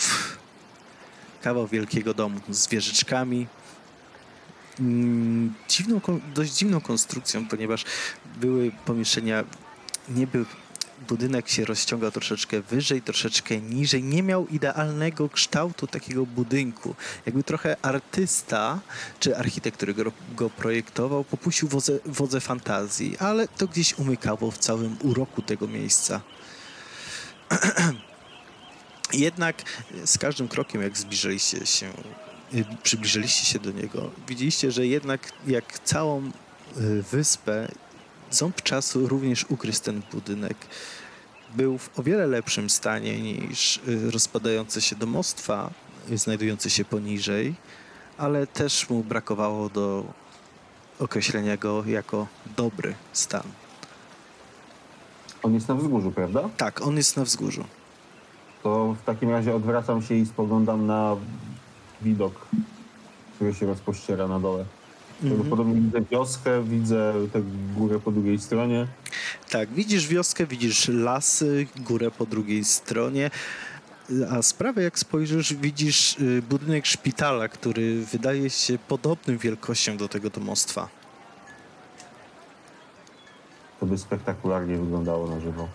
kawał 1.41 1.67
wielkiego 1.67 2.13
domu 2.13 2.39
z 2.49 2.67
wieżyczkami. 2.67 3.47
Mm, 4.79 5.53
Dziwną, 5.69 6.01
dość 6.35 6.53
dziwną 6.53 6.81
konstrukcją, 6.81 7.47
ponieważ 7.47 7.85
były 8.39 8.71
pomieszczenia, 8.85 9.43
nie 10.09 10.27
był, 10.27 10.45
budynek 11.07 11.49
się 11.49 11.65
rozciągał 11.65 12.11
troszeczkę 12.11 12.61
wyżej, 12.61 13.01
troszeczkę 13.01 13.61
niżej, 13.61 14.03
nie 14.03 14.23
miał 14.23 14.47
idealnego 14.47 15.29
kształtu 15.29 15.87
takiego 15.87 16.25
budynku. 16.25 16.95
Jakby 17.25 17.43
trochę 17.43 17.75
artysta, 17.81 18.79
czy 19.19 19.37
architekt, 19.37 19.77
który 19.77 19.93
go, 19.93 20.11
go 20.35 20.49
projektował, 20.49 21.23
popuścił 21.23 21.67
wodze, 21.67 21.99
wodze 22.05 22.41
fantazji, 22.41 23.17
ale 23.17 23.47
to 23.47 23.67
gdzieś 23.67 23.97
umykało 23.97 24.51
w 24.51 24.57
całym 24.57 24.97
uroku 25.01 25.41
tego 25.41 25.67
miejsca. 25.67 26.21
Jednak 29.13 29.63
z 30.05 30.17
każdym 30.17 30.47
krokiem, 30.47 30.81
jak 30.81 30.97
zbliżyliście 30.97 31.65
się, 31.65 31.89
przybliżyliście 32.83 33.45
się 33.45 33.59
do 33.59 33.71
niego, 33.71 34.11
widzieliście, 34.27 34.71
że 34.71 34.87
jednak 34.87 35.31
jak 35.47 35.79
całą 35.79 36.31
y, 36.77 37.03
wyspę, 37.11 37.67
ząb 38.31 38.61
czasu 38.61 39.07
również 39.07 39.45
ugryzł 39.49 39.83
ten 39.83 40.01
budynek. 40.11 40.57
Był 41.55 41.77
w 41.77 41.99
o 41.99 42.03
wiele 42.03 42.27
lepszym 42.27 42.69
stanie 42.69 43.21
niż 43.21 43.77
y, 43.87 44.11
rozpadające 44.11 44.81
się 44.81 44.95
domostwa, 44.95 45.69
y, 46.11 46.17
znajdujące 46.17 46.69
się 46.69 46.85
poniżej, 46.85 47.55
ale 48.17 48.47
też 48.47 48.89
mu 48.89 49.03
brakowało 49.03 49.69
do 49.69 50.05
określenia 50.99 51.57
go 51.57 51.83
jako 51.85 52.27
dobry 52.57 52.95
stan. 53.13 53.43
On 55.43 55.53
jest 55.53 55.67
na 55.67 55.75
wzgórzu, 55.75 56.11
prawda? 56.11 56.49
Tak, 56.57 56.81
on 56.81 56.97
jest 56.97 57.17
na 57.17 57.23
wzgórzu. 57.23 57.63
To 58.63 58.95
w 59.01 59.05
takim 59.05 59.29
razie 59.29 59.55
odwracam 59.55 60.01
się 60.01 60.15
i 60.15 60.25
spoglądam 60.25 60.85
na 60.85 61.15
widok, 62.03 62.47
który 63.35 63.53
się 63.53 63.65
rozpościera 63.65 64.27
na 64.27 64.39
dole. 64.39 64.65
Mhm. 65.23 65.33
Prawdopodobnie 65.33 65.81
widzę 65.81 66.01
wioskę, 66.11 66.63
widzę 66.63 67.13
tę 67.33 67.41
górę 67.77 67.99
po 67.99 68.11
drugiej 68.11 68.39
stronie. 68.39 68.87
Tak, 69.49 69.69
widzisz 69.69 70.07
wioskę, 70.07 70.45
widzisz 70.47 70.87
lasy, 70.87 71.67
górę 71.75 72.11
po 72.11 72.25
drugiej 72.25 72.63
stronie, 72.63 73.31
a 74.31 74.41
z 74.41 74.53
prawej 74.53 74.83
jak 74.83 74.99
spojrzysz, 74.99 75.53
widzisz 75.53 76.19
y, 76.19 76.41
budynek 76.49 76.85
szpitala, 76.85 77.47
który 77.47 78.05
wydaje 78.05 78.49
się 78.49 78.77
podobnym 78.87 79.37
wielkością 79.37 79.97
do 79.97 80.07
tego 80.07 80.29
domostwa. 80.29 80.89
To 83.79 83.85
by 83.85 83.97
spektakularnie 83.97 84.77
wyglądało 84.77 85.27
na 85.27 85.39
żywo. 85.39 85.67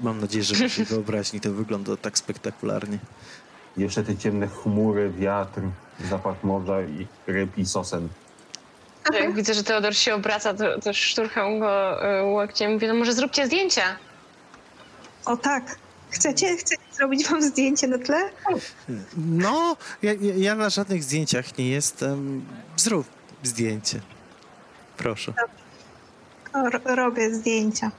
Mam 0.00 0.20
nadzieję, 0.20 0.44
że 0.44 0.54
w 0.54 0.58
waszej 0.58 0.84
wyobraźni 0.84 1.40
to 1.40 1.52
wygląda 1.52 1.96
tak 1.96 2.18
spektakularnie. 2.18 2.98
Jeszcze 3.76 4.02
te 4.04 4.16
ciemne 4.16 4.48
chmury, 4.48 5.10
wiatr, 5.10 5.60
zapach 6.10 6.44
morza 6.44 6.82
i 6.82 7.06
ryb 7.26 7.58
i 7.58 7.66
sosen. 7.66 8.08
Jak 9.12 9.34
widzę, 9.34 9.54
że 9.54 9.64
Teodor 9.64 9.94
się 9.96 10.14
obraca, 10.14 10.54
to, 10.54 10.80
to 10.80 10.92
szturcham 10.92 11.58
go 11.58 12.04
y, 12.20 12.22
łokciem. 12.22 12.72
Mówię, 12.72 12.88
no 12.88 12.94
może 12.94 13.12
zróbcie 13.12 13.46
zdjęcia. 13.46 13.82
O 15.24 15.36
tak. 15.36 15.76
Chcecie? 16.10 16.56
Chcecie 16.56 16.82
zrobić 16.92 17.28
wam 17.28 17.42
zdjęcie 17.42 17.88
na 17.88 17.98
tle? 17.98 18.30
No, 19.16 19.76
ja, 20.02 20.12
ja, 20.36 20.54
na 20.54 20.70
żadnych 20.70 21.02
zdjęciach 21.04 21.58
nie 21.58 21.68
jestem. 21.68 22.44
Zrób 22.76 23.06
zdjęcie. 23.42 24.00
Proszę. 24.96 25.32
O, 26.52 26.70
ro- 26.70 26.94
robię 26.96 27.34
zdjęcia. 27.34 27.90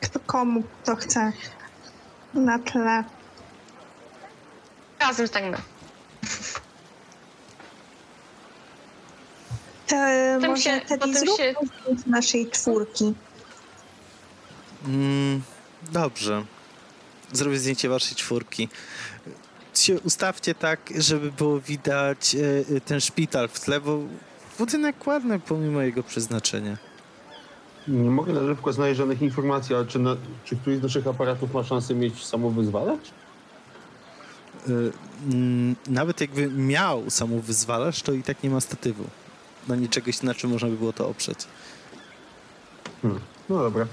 Kto 0.00 0.20
komu 0.20 0.62
to 0.84 0.96
chce. 0.96 1.32
Na 2.34 2.58
tle. 2.58 3.04
Razem 5.02 5.28
stańmy. 5.28 5.56
To 9.86 9.96
Potem 10.36 10.50
może 10.50 10.62
się- 10.62 10.80
potem 10.88 11.14
zrób 11.14 11.36
się- 11.38 11.54
zdjęcie 11.82 12.02
naszej 12.10 12.50
czwórki. 12.50 13.14
Mm, 14.86 15.42
dobrze. 15.92 16.44
Zrobię 17.32 17.58
zdjęcie 17.58 17.88
waszej 17.88 18.16
czwórki. 18.16 18.68
Się 19.74 20.00
ustawcie 20.00 20.54
tak, 20.54 20.80
żeby 20.98 21.32
było 21.32 21.60
widać 21.60 22.34
e, 22.34 22.76
e, 22.76 22.80
ten 22.80 23.00
szpital 23.00 23.48
w 23.48 23.60
tle, 23.60 23.80
bo 23.80 23.98
budynek 24.58 25.06
ładny 25.06 25.40
pomimo 25.40 25.80
jego 25.80 26.02
przeznaczenia. 26.02 26.76
Nie 27.88 28.10
mogę 28.10 28.32
na 28.32 28.40
szybko 28.54 28.72
znaleźć 28.72 28.98
żadnych 28.98 29.22
informacji, 29.22 29.74
ale 29.74 29.86
czy, 29.86 29.98
na, 29.98 30.16
czy 30.44 30.56
któryś 30.56 30.78
z 30.78 30.82
naszych 30.82 31.06
aparatów 31.06 31.54
ma 31.54 31.64
szansę 31.64 31.94
mieć 31.94 32.24
samowyzwalacz? 32.26 33.10
Y, 34.68 34.92
mm, 35.32 35.76
Nawet 35.86 36.20
jakby 36.20 36.48
miał 36.48 37.10
samowyzwalacz, 37.10 38.02
to 38.02 38.12
i 38.12 38.22
tak 38.22 38.42
nie 38.42 38.50
ma 38.50 38.60
statywu. 38.60 39.04
No 39.68 39.74
niczego 39.74 40.10
na 40.22 40.34
czym 40.34 40.50
można 40.50 40.68
by 40.68 40.76
było 40.76 40.92
to 40.92 41.08
oprzeć. 41.08 41.38
Hmm. 43.02 43.20
No 43.48 43.58
dobra. 43.58 43.86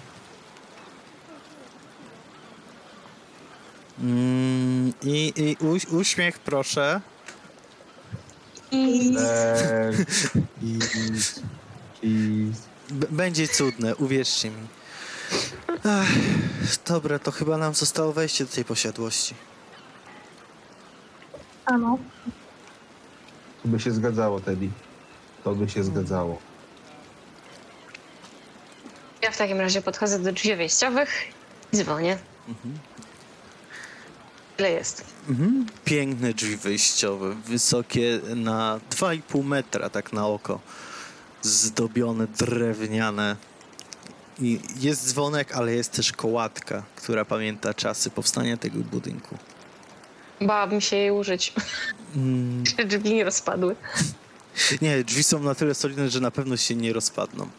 Mm, 4.00 4.94
I, 5.04 5.34
i 5.36 5.66
uś, 5.66 5.86
uśmiech 5.86 6.40
proszę. 6.40 7.02
Eee, 8.72 9.16
będzie 13.10 13.48
cudne, 13.48 13.96
uwierzcie 13.96 14.50
mi. 14.50 14.68
Ach, 15.84 16.08
dobra, 16.88 17.20
to 17.20 17.32
chyba 17.32 17.58
nam 17.58 17.74
zostało 17.74 18.14
wejście 18.14 18.46
do 18.46 18.52
tej 18.52 18.66
posiadłości. 18.66 19.36
Ano. 21.70 21.98
to 23.64 23.68
by 23.68 23.80
się 23.80 23.92
zgadzało, 23.92 24.40
Teddy. 24.40 24.70
To 25.44 25.56
by 25.56 25.70
się 25.70 25.84
zgadzało. 25.84 26.40
ja 29.22 29.32
w 29.32 29.38
takim 29.38 29.60
razie 29.60 29.82
podchodzę 29.82 30.20
do 30.20 30.32
drzwi 30.32 30.56
wejściowych 30.56 31.10
i 31.74 31.78
dzwonię. 31.78 32.18
Ile 34.60 34.72
jest? 34.72 35.04
Mhm. 35.30 35.66
Piękne 35.86 36.34
drzwi 36.34 36.58
wejściowe, 36.58 37.36
wysokie 37.36 38.20
na 38.36 38.80
2,5 38.92 39.44
metra, 39.44 39.90
tak 39.90 40.14
na 40.14 40.28
oko. 40.28 40.60
Zdobione, 41.42 42.28
drewniane. 42.28 43.36
I 44.42 44.60
jest 44.80 45.08
dzwonek, 45.08 45.56
ale 45.56 45.74
jest 45.74 45.92
też 45.92 46.12
kołatka, 46.12 46.84
która 46.96 47.26
pamięta 47.26 47.74
czasy 47.74 48.10
powstania 48.10 48.58
tego 48.58 48.80
budynku. 48.80 49.38
Bałabym 50.41 50.81
się 50.81 50.96
jej 50.96 51.12
użyć, 51.12 51.53
Mm, 52.15 52.63
drzwi 52.88 53.13
nie 53.13 53.24
rozpadły. 53.24 53.75
nie, 54.81 55.03
drzwi 55.03 55.24
są 55.24 55.39
na 55.43 55.55
tyle 55.55 55.75
solidne, 55.75 56.10
że 56.10 56.19
na 56.19 56.31
pewno 56.31 56.58
się 56.58 56.75
nie 56.75 56.93
rozpadną. 56.93 57.50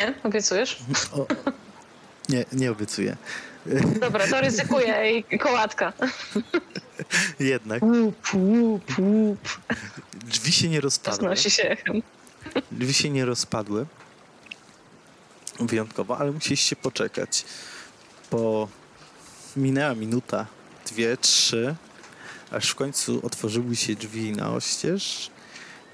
Nie? 0.00 0.14
Obiecujesz? 0.24 0.78
O, 1.12 1.26
nie, 2.28 2.44
nie 2.52 2.70
obiecuję. 2.70 3.16
Dobra, 4.00 4.26
to 4.28 4.40
ryzykuję 4.40 5.18
i 5.30 5.38
kołatka. 5.38 5.92
Jednak. 7.40 7.82
Łup, 7.82 8.34
łup, 8.34 8.98
łup. 8.98 9.48
Drzwi 10.24 10.52
się 10.52 10.68
nie 10.68 10.80
rozpadły. 10.80 11.18
Znosi 11.18 11.50
się 11.50 11.62
echem. 11.62 12.02
Drzwi 12.72 12.94
się 12.94 13.10
nie 13.10 13.24
rozpadły. 13.24 13.86
Wyjątkowo, 15.60 16.18
ale 16.18 16.32
musieliście 16.32 16.76
poczekać. 16.76 17.44
Po 18.30 18.68
minęła 19.56 19.94
minuta, 19.94 20.46
dwie, 20.86 21.16
trzy, 21.16 21.74
aż 22.50 22.70
w 22.70 22.74
końcu 22.74 23.20
otworzyły 23.26 23.76
się 23.76 23.94
drzwi 23.94 24.32
na 24.32 24.50
oścież 24.50 25.30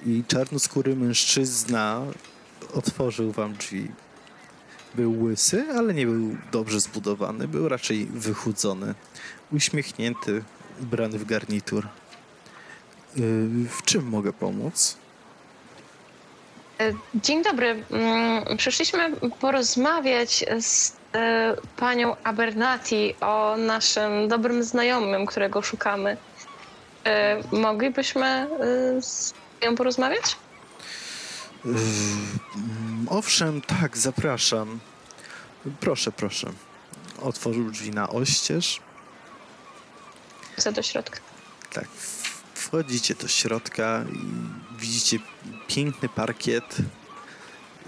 i 0.07 0.23
czarnoskóry 0.29 0.97
mężczyzna 0.97 2.03
otworzył 2.75 3.33
wam 3.33 3.55
drzwi. 3.55 3.89
Był 4.95 5.23
łysy, 5.23 5.67
ale 5.77 5.95
nie 5.95 6.07
był 6.07 6.37
dobrze 6.53 6.81
zbudowany, 6.81 7.49
był 7.49 7.69
raczej 7.69 8.07
wychudzony, 8.07 8.95
uśmiechnięty, 9.53 10.45
ubrany 10.83 11.19
w 11.19 11.25
garnitur. 11.25 11.89
Yy, 13.17 13.25
W 13.71 13.83
czym 13.85 14.09
mogę 14.09 14.33
pomóc? 14.33 14.97
Dzień 17.15 17.43
dobry. 17.43 17.85
Mm, 17.91 18.57
Przyszliśmy 18.57 19.17
porozmawiać 19.41 20.45
z 20.61 20.93
panią 21.77 22.17
Abernati 22.25 23.15
o 23.21 23.57
naszym 23.57 24.29
dobrym 24.29 24.63
znajomym, 24.63 25.27
którego 25.27 25.63
szukamy. 25.63 26.17
E, 27.05 27.43
Moglibyśmy 27.53 28.27
e, 28.27 28.47
z 29.03 29.35
nią 29.63 29.75
porozmawiać? 29.77 30.37
Mm, 31.65 31.79
Owszem, 33.11 33.61
tak, 33.63 33.99
zapraszam. 33.99 34.79
Proszę, 35.81 36.13
proszę. 36.13 36.51
Otworzył 37.23 37.71
drzwi 37.71 37.91
na 37.91 38.09
oścież. 38.09 38.81
Chcę 40.57 40.73
do 40.73 40.83
środka. 40.83 41.19
Tak, 41.73 41.89
wchodzicie 42.55 43.15
do 43.15 43.29
środka 43.29 44.05
i 44.13 44.19
widzicie 44.81 45.19
piękny 45.69 46.09
parkiet, 46.09 46.77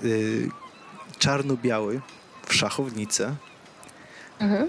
yy, 0.02 0.50
czarno-biały, 1.18 2.00
w 2.50 2.54
szachownicę. 2.54 3.36
Mhm. 4.38 4.68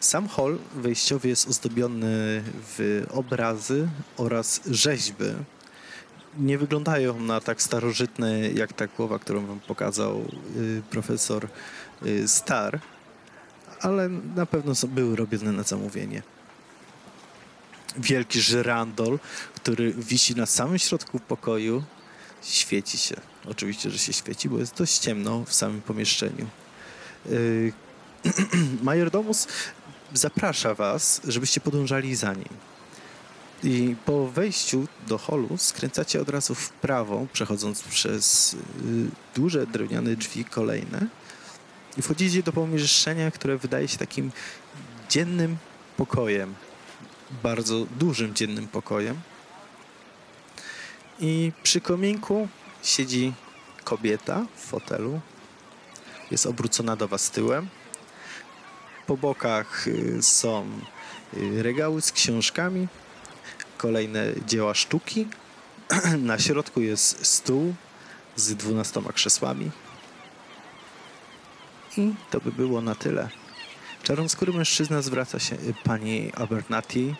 Sam 0.00 0.28
hol 0.28 0.58
wejściowy 0.74 1.28
jest 1.28 1.48
ozdobiony 1.48 2.42
w 2.76 3.06
obrazy 3.10 3.88
oraz 4.16 4.60
rzeźby. 4.70 5.24
Nie 6.38 6.58
wyglądają 6.58 7.20
na 7.20 7.40
tak 7.40 7.62
starożytne 7.62 8.50
jak 8.50 8.72
ta 8.72 8.86
głowa, 8.86 9.18
którą 9.18 9.46
wam 9.46 9.60
pokazał 9.60 10.24
y, 10.56 10.82
profesor 10.90 11.48
y, 12.06 12.28
Star, 12.28 12.80
ale 13.80 14.08
na 14.08 14.46
pewno 14.46 14.74
są, 14.74 14.88
były 14.88 15.16
robione 15.16 15.52
na 15.52 15.62
zamówienie. 15.62 16.22
Wielki 17.96 18.40
żyrandol, 18.40 19.18
który 19.54 19.92
wisi 19.92 20.34
na 20.34 20.46
samym 20.46 20.78
środku 20.78 21.20
pokoju, 21.20 21.82
świeci 22.42 22.98
się. 22.98 23.16
Oczywiście, 23.46 23.90
że 23.90 23.98
się 23.98 24.12
świeci, 24.12 24.48
bo 24.48 24.58
jest 24.58 24.74
dość 24.76 24.98
ciemno 24.98 25.44
w 25.44 25.54
samym 25.54 25.80
pomieszczeniu. 25.80 26.46
Y, 27.26 27.72
Majordomus 28.82 29.48
zaprasza 30.14 30.74
was, 30.74 31.20
żebyście 31.24 31.60
podążali 31.60 32.14
za 32.14 32.32
nim. 32.32 32.48
I 33.62 33.96
po 34.06 34.28
wejściu 34.28 34.86
do 35.08 35.18
holu 35.18 35.48
skręcacie 35.56 36.20
od 36.20 36.28
razu 36.28 36.54
w 36.54 36.70
prawo, 36.70 37.26
przechodząc 37.32 37.82
przez 37.82 38.54
y, 38.54 38.56
duże 39.34 39.66
drewniane 39.66 40.16
drzwi 40.16 40.44
kolejne 40.44 41.06
i 41.96 42.02
wchodzicie 42.02 42.42
do 42.42 42.52
pomieszczenia, 42.52 43.30
które 43.30 43.58
wydaje 43.58 43.88
się 43.88 43.98
takim 43.98 44.32
dziennym 45.08 45.56
pokojem, 45.96 46.54
bardzo 47.42 47.86
dużym 47.98 48.34
dziennym 48.34 48.68
pokojem. 48.68 49.20
I 51.20 51.52
przy 51.62 51.80
kominku 51.80 52.48
siedzi 52.82 53.32
kobieta 53.84 54.46
w 54.56 54.60
fotelu, 54.60 55.20
jest 56.30 56.46
obrócona 56.46 56.96
do 56.96 57.08
was 57.08 57.30
tyłem. 57.30 57.68
Po 59.06 59.16
bokach 59.16 59.88
y, 59.88 60.22
są 60.22 60.70
y, 61.36 61.62
regały 61.62 62.02
z 62.02 62.12
książkami, 62.12 62.88
kolejne 63.78 64.24
dzieła 64.46 64.74
sztuki. 64.74 65.28
Na 66.18 66.38
środku 66.38 66.80
jest 66.80 67.26
stół 67.26 67.74
z 68.36 68.54
dwunastoma 68.54 69.12
krzesłami. 69.12 69.70
I 71.96 72.14
to 72.30 72.40
by 72.40 72.52
było 72.52 72.80
na 72.80 72.94
tyle. 72.94 73.28
Czarnoskóry 74.02 74.52
mężczyzna 74.52 75.02
zwraca 75.02 75.38
się 75.38 75.56
y, 75.56 75.74
pani 75.84 76.32
Abernati. 76.34 77.14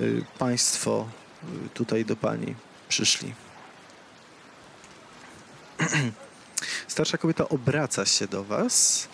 y, 0.00 0.24
Państwo 0.38 1.08
tutaj 1.74 2.04
do 2.04 2.16
pani 2.16 2.54
przyszli. 2.88 3.34
Starsza 6.88 7.18
kobieta 7.18 7.48
obraca 7.48 8.06
się 8.06 8.26
do 8.26 8.44
was, 8.44 9.08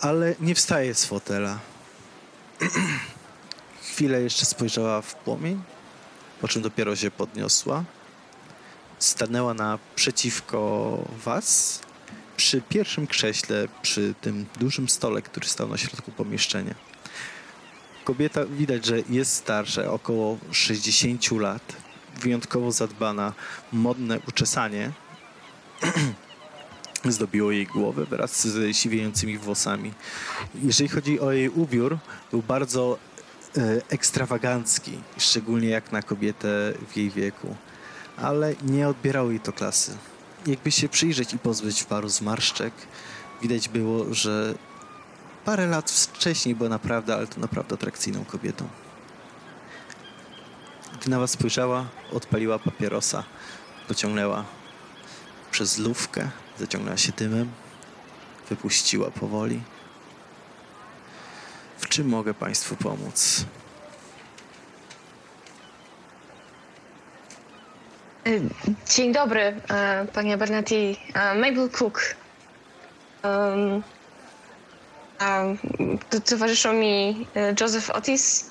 ale 0.00 0.34
nie 0.40 0.54
wstaje 0.54 0.94
z 0.94 1.04
fotela. 1.04 1.58
Chwilę 3.92 4.22
jeszcze 4.22 4.44
spojrzała 4.44 5.02
w 5.02 5.14
płomień, 5.14 5.62
po 6.40 6.48
czym 6.48 6.62
dopiero 6.62 6.96
się 6.96 7.10
podniosła. 7.10 7.84
Stanęła 8.98 9.54
naprzeciwko 9.54 10.98
was, 11.24 11.80
przy 12.36 12.62
pierwszym 12.62 13.06
krześle, 13.06 13.68
przy 13.82 14.14
tym 14.20 14.46
dużym 14.60 14.88
stole, 14.88 15.22
który 15.22 15.46
stał 15.46 15.68
na 15.68 15.76
środku 15.76 16.12
pomieszczenia. 16.12 16.74
Kobieta 18.04 18.44
widać, 18.46 18.84
że 18.84 18.96
jest 19.08 19.34
starsza, 19.34 19.90
około 19.90 20.38
60 20.52 21.30
lat, 21.30 21.76
wyjątkowo 22.20 22.72
zadbana, 22.72 23.32
modne 23.72 24.20
uczesanie 24.28 24.92
zdobiło 27.04 27.50
jej 27.50 27.66
głowę 27.66 28.04
wraz 28.04 28.46
z 28.46 28.76
siwiejącymi 28.76 29.38
włosami. 29.38 29.92
Jeżeli 30.62 30.88
chodzi 30.88 31.20
o 31.20 31.32
jej 31.32 31.48
ubiór, 31.48 31.98
był 32.30 32.42
bardzo 32.42 32.98
e, 33.56 33.60
ekstrawagancki, 33.88 34.98
szczególnie 35.18 35.68
jak 35.68 35.92
na 35.92 36.02
kobietę 36.02 36.72
w 36.88 36.96
jej 36.96 37.10
wieku, 37.10 37.56
ale 38.16 38.54
nie 38.62 38.88
odbierało 38.88 39.30
jej 39.30 39.40
to 39.40 39.52
klasy. 39.52 39.96
Jakby 40.46 40.70
się 40.70 40.88
przyjrzeć 40.88 41.34
i 41.34 41.38
pozbyć 41.38 41.84
paru 41.84 42.08
zmarszczek, 42.08 42.72
widać 43.42 43.68
było, 43.68 44.14
że 44.14 44.54
parę 45.44 45.66
lat 45.66 45.90
wcześniej 45.90 46.54
była 46.54 46.68
naprawdę, 46.68 47.14
ale 47.14 47.26
to 47.26 47.40
naprawdę 47.40 47.74
atrakcyjną 47.74 48.24
kobietą. 48.24 48.68
Gdy 51.00 51.10
na 51.10 51.18
was 51.18 51.30
spojrzała, 51.30 51.86
odpaliła 52.12 52.58
papierosa, 52.58 53.24
pociągnęła 53.88 54.44
przez 55.54 55.78
lufkę, 55.78 56.28
zaciągnęła 56.58 56.96
się 56.96 57.12
dymem, 57.12 57.50
wypuściła 58.48 59.10
powoli. 59.10 59.60
W 61.78 61.88
czym 61.88 62.08
mogę 62.08 62.34
Państwu 62.34 62.76
pomóc? 62.76 63.44
Y, 68.26 68.40
Dzień 68.94 69.12
dobry, 69.12 69.60
e, 69.70 70.06
panie 70.12 70.36
Bernati. 70.36 70.96
E, 71.14 71.34
Mabel 71.34 71.70
Cook. 71.70 72.00
Um, 73.24 73.82
tu 76.10 76.20
towarzyszą 76.20 76.72
mi 76.72 77.26
e, 77.34 77.54
Joseph 77.60 77.90
Otis, 77.90 78.50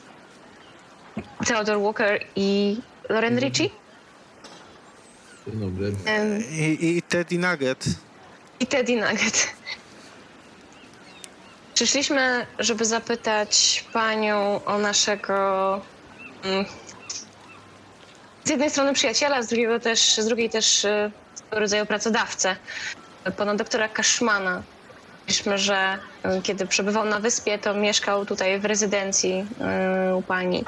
Theodore 1.46 1.80
Walker 1.80 2.20
i 2.36 2.78
Loren 3.10 3.40
Ritchie. 3.40 3.83
Dzień 5.48 5.60
dobry. 5.60 5.94
Em, 6.06 6.44
I, 6.52 6.98
i 6.98 7.02
Teddy 7.02 7.38
Nugget. 7.38 7.86
I 8.60 8.68
Teddy 8.68 8.96
Nugget. 8.96 9.48
Przyszliśmy, 11.74 12.46
żeby 12.60 12.86
zapytać 12.86 13.86
panią 13.94 14.66
o 14.66 14.78
naszego 14.78 15.82
mm, 16.44 16.66
z 18.44 18.50
jednej 18.50 18.70
strony 18.70 18.94
przyjaciela, 18.94 19.44
z, 19.44 19.48
drugiego 19.48 19.80
też, 19.80 20.16
z 20.16 20.26
drugiej 20.26 20.50
też 20.50 20.86
e, 20.86 21.12
swego 21.36 21.60
rodzaju 21.60 21.86
pracodawcę, 21.86 22.56
pana 23.38 23.56
doktora 23.56 23.90
Kaszmana. 23.90 24.64
Myślimy, 25.28 25.58
że 25.58 26.00
e, 26.24 26.42
kiedy 26.42 26.68
przebywał 26.68 27.06
na 27.06 27.20
wyspie, 27.20 27.60
to 27.60 27.74
mieszkał 27.74 28.26
tutaj 28.26 28.60
w 28.60 28.66
rezydencji 28.66 29.46
e, 29.62 30.16
u 30.16 30.22
pani. 30.22 30.66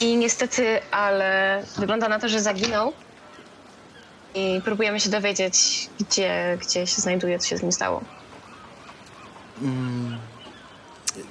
I 0.00 0.16
niestety, 0.16 0.80
ale 0.90 1.62
wygląda 1.78 2.08
na 2.08 2.18
to, 2.18 2.28
że 2.28 2.40
zaginął. 2.40 2.92
I 4.34 4.60
próbujemy 4.64 5.00
się 5.00 5.10
dowiedzieć, 5.10 5.88
gdzie, 6.00 6.58
gdzie 6.60 6.86
się 6.86 7.02
znajduje, 7.02 7.38
co 7.38 7.48
się 7.48 7.58
z 7.58 7.62
nim 7.62 7.72
stało. 7.72 8.04
Mm, 9.62 10.18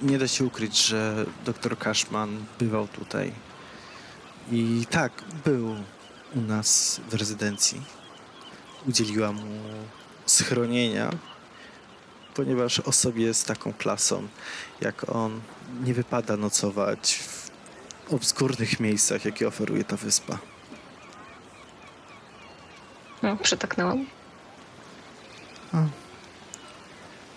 nie 0.01 0.17
da 0.17 0.27
się 0.27 0.45
ukryć, 0.45 0.85
że 0.85 1.25
dr 1.45 1.77
Cashman 1.77 2.45
bywał 2.59 2.87
tutaj. 2.87 3.31
I 4.51 4.85
tak, 4.89 5.11
był 5.45 5.75
u 6.35 6.41
nas 6.41 7.01
w 7.09 7.13
rezydencji. 7.13 7.81
Udzieliła 8.87 9.31
mu 9.31 9.61
schronienia, 10.25 11.09
ponieważ 12.33 12.79
osobie 12.79 13.33
z 13.33 13.43
taką 13.43 13.73
klasą 13.73 14.27
jak 14.81 15.09
on 15.09 15.41
nie 15.83 15.93
wypada 15.93 16.37
nocować 16.37 17.13
w 17.13 17.51
obskurnych 18.13 18.79
miejscach, 18.79 19.25
jakie 19.25 19.47
oferuje 19.47 19.83
ta 19.83 19.97
wyspa. 19.97 20.50
No, 23.23 23.37
przytaknęłam. 23.37 24.05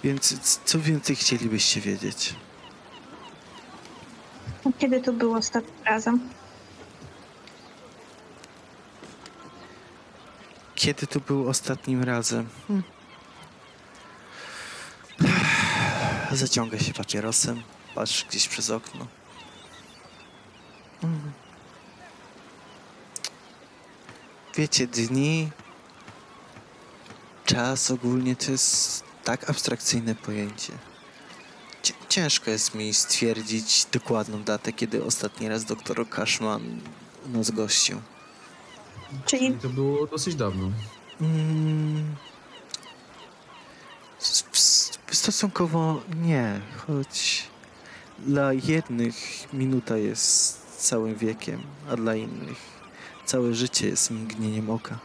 Więc 0.04 0.40
c- 0.42 0.58
co 0.64 0.80
więcej 0.80 1.16
chcielibyście 1.16 1.80
wiedzieć? 1.80 2.34
Kiedy 4.78 5.00
to 5.00 5.12
było 5.12 5.36
ostatnim 5.36 5.84
razem? 5.84 6.20
Kiedy 10.74 11.06
to 11.06 11.20
był 11.20 11.48
ostatnim 11.48 12.02
razem? 12.04 12.48
Hmm. 12.68 12.82
Zaciąga 16.32 16.78
się 16.78 16.92
papierosem, 16.92 17.62
patrzy 17.94 18.26
gdzieś 18.26 18.48
przez 18.48 18.70
okno. 18.70 19.06
Hmm. 21.00 21.32
Wiecie, 24.56 24.86
dni, 24.86 25.50
czas 27.54 27.90
ogólnie 27.90 28.36
to 28.36 28.50
jest 28.52 29.04
tak 29.24 29.50
abstrakcyjne 29.50 30.14
pojęcie. 30.14 30.72
Cie- 31.82 31.94
Ciężko 32.08 32.50
jest 32.50 32.74
mi 32.74 32.94
stwierdzić 32.94 33.86
dokładną 33.92 34.42
datę, 34.42 34.72
kiedy 34.72 35.04
ostatni 35.04 35.48
raz 35.48 35.64
doktor 35.64 36.08
Cashman 36.08 36.80
u 37.26 37.28
nas 37.28 37.50
gościł. 37.50 38.00
Czyli 39.26 39.52
to 39.52 39.68
było 39.68 40.06
dosyć 40.06 40.34
dawno. 40.34 40.70
Mm, 41.20 42.14
Stosunkowo 45.12 46.00
nie, 46.22 46.60
choć 46.86 47.42
dla 48.18 48.52
jednych 48.52 49.14
minuta 49.52 49.96
jest 49.96 50.60
całym 50.78 51.14
wiekiem, 51.14 51.62
a 51.90 51.96
dla 51.96 52.14
innych 52.14 52.58
całe 53.26 53.54
życie 53.54 53.88
jest 53.88 54.10
mgnieniem 54.10 54.70
oka. 54.70 54.98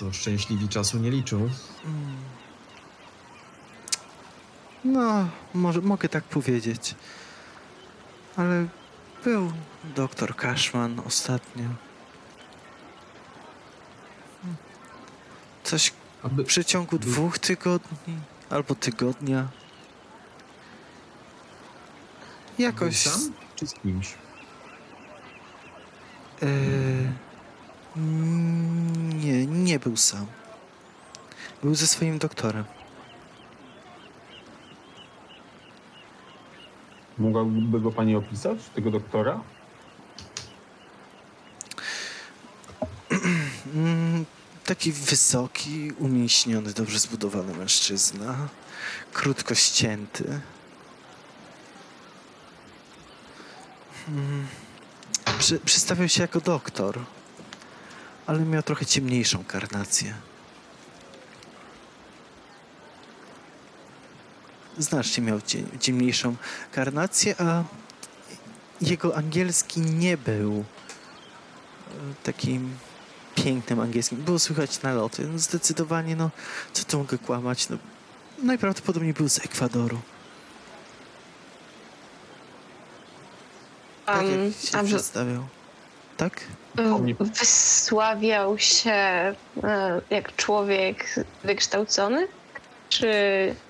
Co 0.00 0.12
szczęśliwi 0.12 0.68
czasu 0.68 0.98
nie 0.98 1.10
liczą. 1.10 1.48
No, 4.84 5.28
może, 5.54 5.80
mogę 5.80 6.08
tak 6.08 6.24
powiedzieć. 6.24 6.94
Ale 8.36 8.66
był 9.24 9.52
doktor 9.96 10.36
Cashman 10.36 11.00
ostatnio. 11.06 11.64
Coś 15.64 15.92
Aby... 16.22 16.44
w 16.44 16.46
przeciągu 16.46 16.98
dwóch 16.98 17.38
tygodni 17.38 18.18
albo 18.50 18.74
tygodnia. 18.74 19.48
Jakoś. 22.58 23.04
Był 23.04 23.12
sam 23.12 23.32
czy 23.56 23.66
z 23.66 23.74
kimś? 23.74 24.14
E, 26.42 26.46
nie, 29.20 29.46
nie 29.46 29.78
był 29.78 29.96
sam. 29.96 30.26
Był 31.62 31.74
ze 31.74 31.86
swoim 31.86 32.18
doktorem. 32.18 32.64
Mogłaby 37.18 37.80
go 37.80 37.92
pani 37.92 38.16
opisać, 38.16 38.58
tego 38.74 38.90
doktora? 38.90 39.40
Taki 44.64 44.92
wysoki, 44.92 45.92
umięśniony, 45.98 46.72
dobrze 46.72 46.98
zbudowany 46.98 47.54
mężczyzna. 47.54 48.48
Krótko 49.12 49.54
ścięty. 49.54 50.40
Mm, 54.08 54.46
przy, 55.38 56.08
się 56.08 56.22
jako 56.22 56.40
doktor, 56.40 56.98
ale 58.30 58.40
miał 58.40 58.62
trochę 58.62 58.86
ciemniejszą 58.86 59.44
karnację. 59.44 60.14
Znacznie 64.78 65.24
miał 65.24 65.40
cie, 65.40 65.62
ciemniejszą 65.80 66.36
karnację, 66.72 67.34
a 67.38 67.64
jego 68.80 69.16
angielski 69.16 69.80
nie 69.80 70.16
był 70.16 70.52
e, 70.58 70.64
takim 72.22 72.76
pięknym 73.34 73.80
angielskim. 73.80 74.18
Było 74.18 74.38
słychać 74.38 74.82
naloty. 74.82 75.28
No 75.32 75.38
zdecydowanie, 75.38 76.16
no, 76.16 76.30
co 76.72 76.84
tu 76.84 76.98
mogę 76.98 77.18
kłamać? 77.18 77.68
No, 77.68 77.76
najprawdopodobniej 78.42 79.14
był 79.14 79.28
z 79.28 79.38
Ekwadoru. 79.38 80.00
Tak 84.06 84.22
Um, 84.22 84.44
jak 84.44 84.54
się 84.54 84.82
w- 84.82 84.86
przedstawiał. 84.86 85.46
Tak? 86.20 86.40
wysławiał 87.20 88.58
się 88.58 88.90
e, 88.90 89.34
jak 90.10 90.36
człowiek 90.36 91.14
wykształcony? 91.44 92.28
Czy 92.88 93.06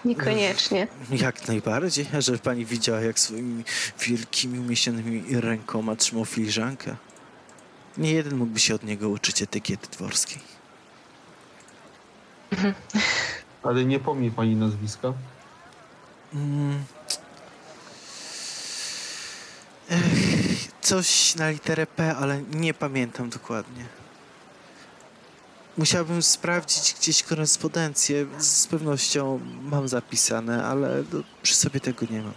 niekoniecznie? 0.05 0.87
Jak 1.11 1.49
najbardziej, 1.49 2.07
żeby 2.19 2.39
pani 2.39 2.65
widziała, 2.65 3.01
jak 3.01 3.19
swoimi 3.19 3.65
wielkimi, 4.01 4.59
umieśnionymi 4.59 5.41
rękoma 5.41 5.97
trzymał 5.97 6.25
filiżankę. 6.25 6.97
Nie 7.99 8.13
jeden 8.13 8.37
mógłby 8.37 8.61
się 8.61 8.75
od 8.75 8.85
niego 8.85 9.09
uczyć 9.09 9.43
etykiety 9.43 9.89
dworskiej. 9.91 10.39
Ale 13.63 13.85
nie 13.85 13.99
pomni 14.01 14.31
pani 14.31 14.57
nazwiska. 14.57 15.13
Mm. 16.35 16.85
Ech, 19.91 20.30
coś 20.90 21.35
na 21.35 21.50
literę 21.50 21.87
P, 21.87 22.16
ale 22.16 22.42
nie 22.42 22.74
pamiętam 22.74 23.31
dokładnie. 23.31 23.85
Musiałbym 25.79 26.22
sprawdzić 26.22 26.94
gdzieś 27.00 27.22
korespondencję. 27.22 28.26
Z 28.38 28.66
pewnością 28.66 29.40
mam 29.62 29.88
zapisane, 29.88 30.64
ale 30.64 31.05
no, 31.12 31.20
przy 31.42 31.55
sobie 31.55 31.81
tego 31.81 32.07
nie 32.11 32.22
mam. 32.22 32.33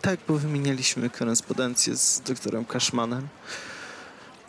Tak, 0.00 0.20
bo 0.28 0.34
wymienialiśmy 0.34 1.10
korespondencję 1.10 1.96
z 1.96 2.20
doktorem 2.20 2.64
Kaszmanem. 2.64 3.28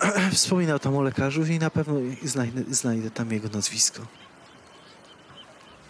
Wspominał 0.33 0.79
tam 0.79 0.97
o 0.97 1.01
lekarzu 1.01 1.45
i 1.45 1.59
na 1.59 1.69
pewno 1.69 1.95
znajdę, 2.23 2.63
znajdę 2.73 3.11
tam 3.11 3.31
jego 3.31 3.49
nazwisko. 3.49 4.01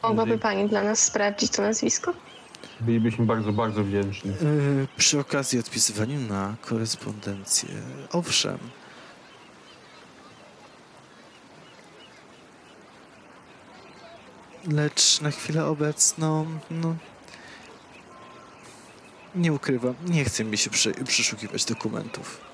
Mogłaby 0.03 0.37
pani 0.37 0.69
dla 0.69 0.83
nas 0.83 0.99
sprawdzić 0.99 1.51
to 1.51 1.61
nazwisko? 1.61 2.13
Bylibyśmy 2.81 3.25
bardzo, 3.25 3.53
bardzo 3.53 3.83
wdzięczni. 3.83 4.31
Yy, 4.31 4.87
przy 4.97 5.19
okazji 5.19 5.59
odpisywaniu 5.59 6.19
na 6.19 6.55
korespondencję. 6.61 7.69
Owszem. 8.11 8.57
Lecz 14.71 15.21
na 15.21 15.31
chwilę 15.31 15.65
obecną, 15.65 16.45
no. 16.71 16.95
Nie 19.35 19.53
ukrywam, 19.53 19.95
nie 20.07 20.25
chce 20.25 20.43
mi 20.43 20.57
się 20.57 20.69
przy, 20.69 20.93
przeszukiwać 20.93 21.65
dokumentów. 21.65 22.44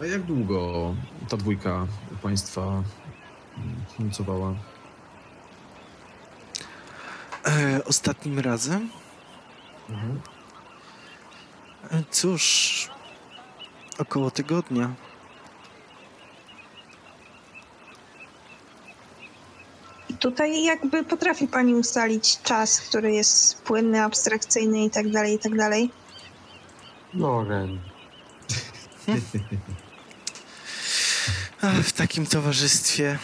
A 0.00 0.06
jak 0.06 0.22
długo 0.22 0.94
ta 1.28 1.36
dwójka 1.36 1.86
u 2.12 2.16
państwa 2.16 2.62
mm, 2.62 2.84
nocowała? 3.98 4.54
E, 7.46 7.84
ostatnim 7.84 8.38
razem? 8.38 8.90
Mhm. 9.90 10.20
E, 11.90 12.02
cóż, 12.10 12.88
około 13.98 14.30
tygodnia. 14.30 14.94
I 20.08 20.14
tutaj 20.14 20.64
jakby 20.64 21.04
potrafi 21.04 21.48
pani 21.48 21.74
ustalić 21.74 22.42
czas, 22.42 22.80
który 22.80 23.12
jest 23.12 23.62
płynny, 23.62 24.02
abstrakcyjny 24.02 24.84
i 24.84 24.90
tak 24.90 25.10
dalej, 25.10 25.34
i 25.34 25.38
tak 25.38 25.56
dalej. 25.56 25.90
Loren. 27.14 27.78
W 31.62 31.92
takim 31.92 32.26
towarzystwie 32.26 33.18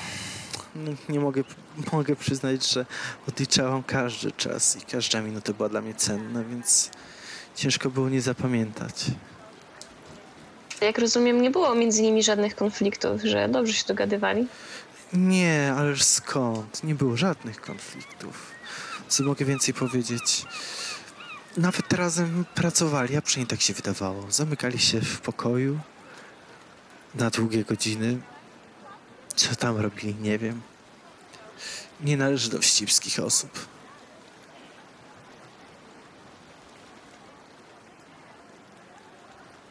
no, 0.75 0.93
nie 1.09 1.21
mogę, 1.21 1.45
mogę 1.93 2.17
przyznać, 2.17 2.73
że 2.73 2.87
odliczałam 3.29 3.83
każdy 3.83 4.33
czas 4.33 4.77
i 4.77 4.81
każda 4.81 5.21
minuta 5.21 5.53
była 5.53 5.69
dla 5.69 5.81
mnie 5.81 5.95
cenna, 5.95 6.45
więc 6.45 6.91
ciężko 7.55 7.91
było 7.91 8.09
nie 8.09 8.21
zapamiętać. 8.21 9.05
Jak 10.81 10.99
rozumiem, 10.99 11.43
nie 11.43 11.51
było 11.51 11.75
między 11.75 12.03
nimi 12.03 12.23
żadnych 12.23 12.57
konfliktów, 12.57 13.23
że 13.23 13.49
dobrze 13.49 13.73
się 13.73 13.85
dogadywali. 13.87 14.47
Nie, 15.13 15.75
ależ 15.77 16.03
skąd? 16.03 16.85
Nie 16.85 16.95
było 16.95 17.17
żadnych 17.17 17.61
konfliktów. 17.61 18.51
Co 19.09 19.25
mogę 19.25 19.45
więcej 19.45 19.75
powiedzieć? 19.75 20.45
Nawet 21.57 21.93
razem 21.93 22.45
pracowali, 22.55 23.17
a 23.17 23.23
przynajmniej 23.23 23.51
tak 23.51 23.61
się 23.61 23.75
wydawało. 23.75 24.31
Zamykali 24.31 24.79
się 24.79 25.01
w 25.01 25.21
pokoju 25.21 25.79
na 27.17 27.31
długie 27.31 27.65
godziny. 27.65 28.19
Co 29.37 29.57
tam 29.57 29.77
robili, 29.77 30.15
nie 30.15 30.39
wiem. 30.39 30.61
Nie 32.01 32.17
należy 32.17 32.51
do 32.51 32.59
wścibskich 32.59 33.21
osób. 33.21 33.67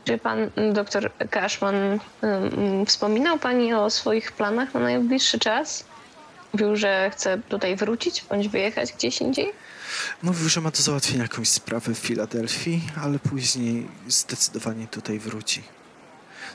Czy 0.06 0.18
pan 0.18 0.50
mm, 0.56 0.74
doktor 0.74 1.12
Cashman 1.30 2.00
mm, 2.22 2.86
wspominał 2.86 3.40
pani 3.40 3.74
o 3.74 3.90
swoich 3.90 4.32
planach 4.32 4.74
na 4.74 4.80
najbliższy 4.80 5.40
czas? 5.40 5.86
Mówił, 6.54 6.76
że 6.76 7.12
chce 7.14 7.38
tutaj 7.50 7.76
wrócić 7.76 8.26
bądź 8.30 8.48
wyjechać 8.48 8.94
gdzieś 8.94 9.22
indziej? 9.22 9.52
Mówił, 10.24 10.50
że 10.50 10.62
ma 10.62 10.72
do 10.72 10.78
załatwienia 10.78 11.24
jakąś 11.24 11.50
sprawę 11.50 11.94
w 11.94 11.98
Filadelfii, 11.98 12.82
ale 13.04 13.20
później 13.20 13.88
zdecydowanie 14.08 14.88
tutaj 14.88 15.20
wróci. 15.20 15.64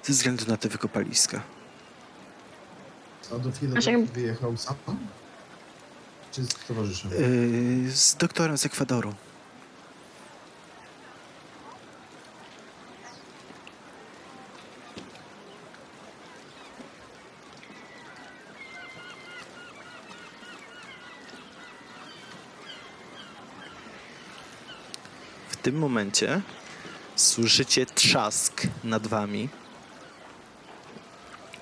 Ze 0.03 0.13
względu 0.13 0.45
na 0.49 0.57
te 0.57 0.69
wykopaliska. 0.69 1.43
A 3.35 3.39
do 3.39 3.51
wyjechał 4.15 4.57
sam? 4.57 4.77
Czy 6.33 6.45
z 6.45 6.49
towarzyszem? 6.49 7.11
Yy, 7.85 7.91
z 7.91 8.17
doktorem 8.17 8.59
z 8.59 8.67
Ekwadoru. 8.67 9.15
W 25.49 25.57
tym 25.63 25.79
momencie 25.79 26.43
słyszycie 27.17 27.87
trzask 27.87 28.63
nad 28.85 29.07
wami. 29.07 29.49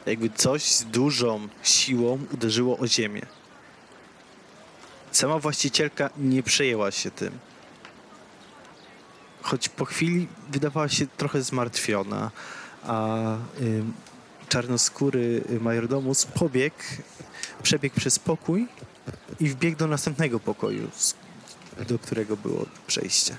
Jakby 0.09 0.31
coś 0.31 0.63
z 0.63 0.85
dużą 0.85 1.49
siłą 1.63 2.19
uderzyło 2.33 2.79
o 2.79 2.87
ziemię. 2.87 3.23
Sama 5.13 5.39
właścicielka 5.39 6.11
nie 6.19 6.43
przejęła 6.43 6.91
się 6.91 7.11
tym. 7.11 7.39
Choć 9.43 9.69
po 9.69 9.85
chwili 9.85 10.29
wydawała 10.51 10.89
się 10.89 11.07
trochę 11.07 11.43
zmartwiona, 11.43 12.31
a 12.85 13.17
ym, 13.61 13.93
czarnoskóry 14.49 15.45
majordomus 15.61 16.27
pobiegł, 16.27 16.77
przebiegł 17.63 17.97
przez 17.97 18.19
pokój 18.19 18.69
i 19.41 19.49
wbiegł 19.49 19.79
do 19.79 19.87
następnego 19.87 20.41
pokoju, 20.41 20.91
do 21.89 21.99
którego 21.99 22.37
było 22.37 22.67
przejście. 22.87 23.37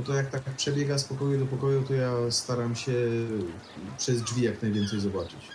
No 0.00 0.06
to 0.06 0.14
jak 0.14 0.30
tak 0.30 0.42
przebiega 0.42 0.98
z 0.98 1.04
pokoju 1.04 1.38
do 1.38 1.46
pokoju, 1.46 1.82
to 1.82 1.94
ja 1.94 2.10
staram 2.30 2.76
się 2.76 2.92
przez 3.98 4.22
drzwi 4.22 4.42
jak 4.42 4.62
najwięcej 4.62 5.00
zobaczyć. 5.00 5.48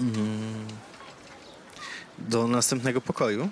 Mm. 0.00 0.66
Do 2.18 2.48
następnego 2.48 3.00
pokoju. 3.00 3.48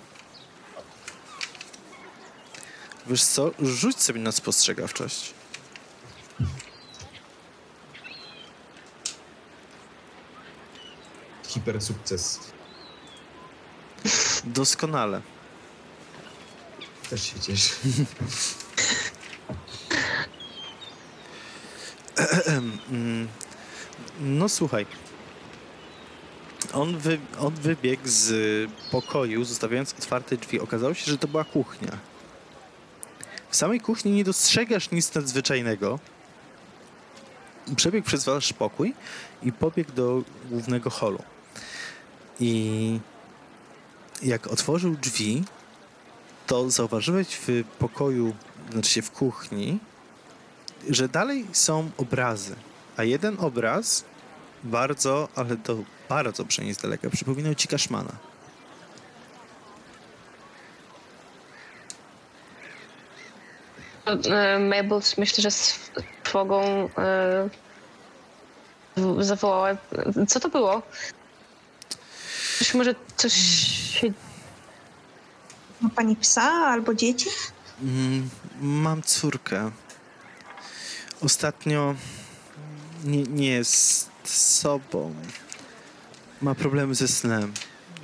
Wiesz 3.07 3.25
co, 3.25 3.51
rzuć 3.59 4.01
sobie 4.03 4.21
na 4.21 4.33
spostrzegawczość. 4.33 5.35
Hiper 11.49 11.83
sukces. 11.83 12.41
Doskonale. 14.45 15.23
Też 17.11 17.23
się 17.23 17.41
cieszę. 17.41 17.75
No 24.21 24.49
słuchaj. 24.49 24.87
On, 26.73 26.99
wy, 26.99 27.19
on 27.41 27.55
wybiegł 27.55 28.03
z 28.05 28.71
pokoju, 28.91 29.45
zostawiając 29.45 29.95
otwarte 29.99 30.37
drzwi. 30.37 30.61
Okazało 30.61 30.95
się, 30.95 31.11
że 31.11 31.19
to 31.19 31.29
była 31.29 31.45
kuchnia. 31.45 31.99
W 33.51 33.57
samej 33.57 33.81
kuchni 33.81 34.13
nie 34.13 34.25
dostrzegasz 34.25 34.91
nic 34.91 35.15
nadzwyczajnego. 35.15 35.99
Przebiegł 37.77 38.07
przez 38.07 38.25
wasz 38.25 38.53
pokój 38.53 38.95
i 39.43 39.53
pobiegł 39.53 39.93
do 39.93 40.23
głównego 40.51 40.91
holu. 40.91 41.23
I 42.41 43.01
jak 44.23 44.47
otworzył 44.47 44.97
drzwi, 44.97 45.45
to 46.49 46.71
zauważyłeś 46.71 47.29
w 47.29 47.65
pokoju, 47.79 48.35
znaczy 48.73 48.91
się 48.91 49.03
w 49.03 49.11
kuchni, 49.11 49.79
że 50.91 51.09
dalej 51.09 51.47
są 51.53 51.91
obrazy, 51.97 52.57
a 52.97 53.05
jeden 53.05 53.37
obraz 53.41 54.05
bardzo, 54.65 55.29
ale 55.35 55.57
to 55.57 55.77
bardzo 56.09 56.45
przynajmniej 56.45 56.75
z 56.75 56.79
daleka 56.79 57.11
przypominał 57.11 57.55
ci 57.55 57.69
Kaszmana. 57.69 58.13
E, 64.07 64.59
Mabel 64.59 65.01
myślę, 65.19 65.43
że 65.43 65.51
z 65.51 65.91
trwogą 66.23 66.63
e, 66.99 67.49
zawołała. 69.19 69.77
Co 70.29 70.41
to 70.41 70.49
było? 70.49 70.83
Coś 72.59 72.75
może 72.75 72.95
coś 73.17 73.33
się 74.01 74.13
Ma 75.81 75.89
pani 75.91 76.17
psa 76.17 76.43
albo 76.43 76.95
dzieci? 76.95 77.29
Mm, 77.83 78.29
mam 78.61 79.03
córkę. 79.03 79.71
Ostatnio 81.21 81.95
nie, 83.05 83.23
nie 83.23 83.51
jest 83.51 84.11
sobą. 84.25 85.15
Ma 86.43 86.55
problemy 86.55 86.95
ze 86.95 87.09
snem 87.09 87.53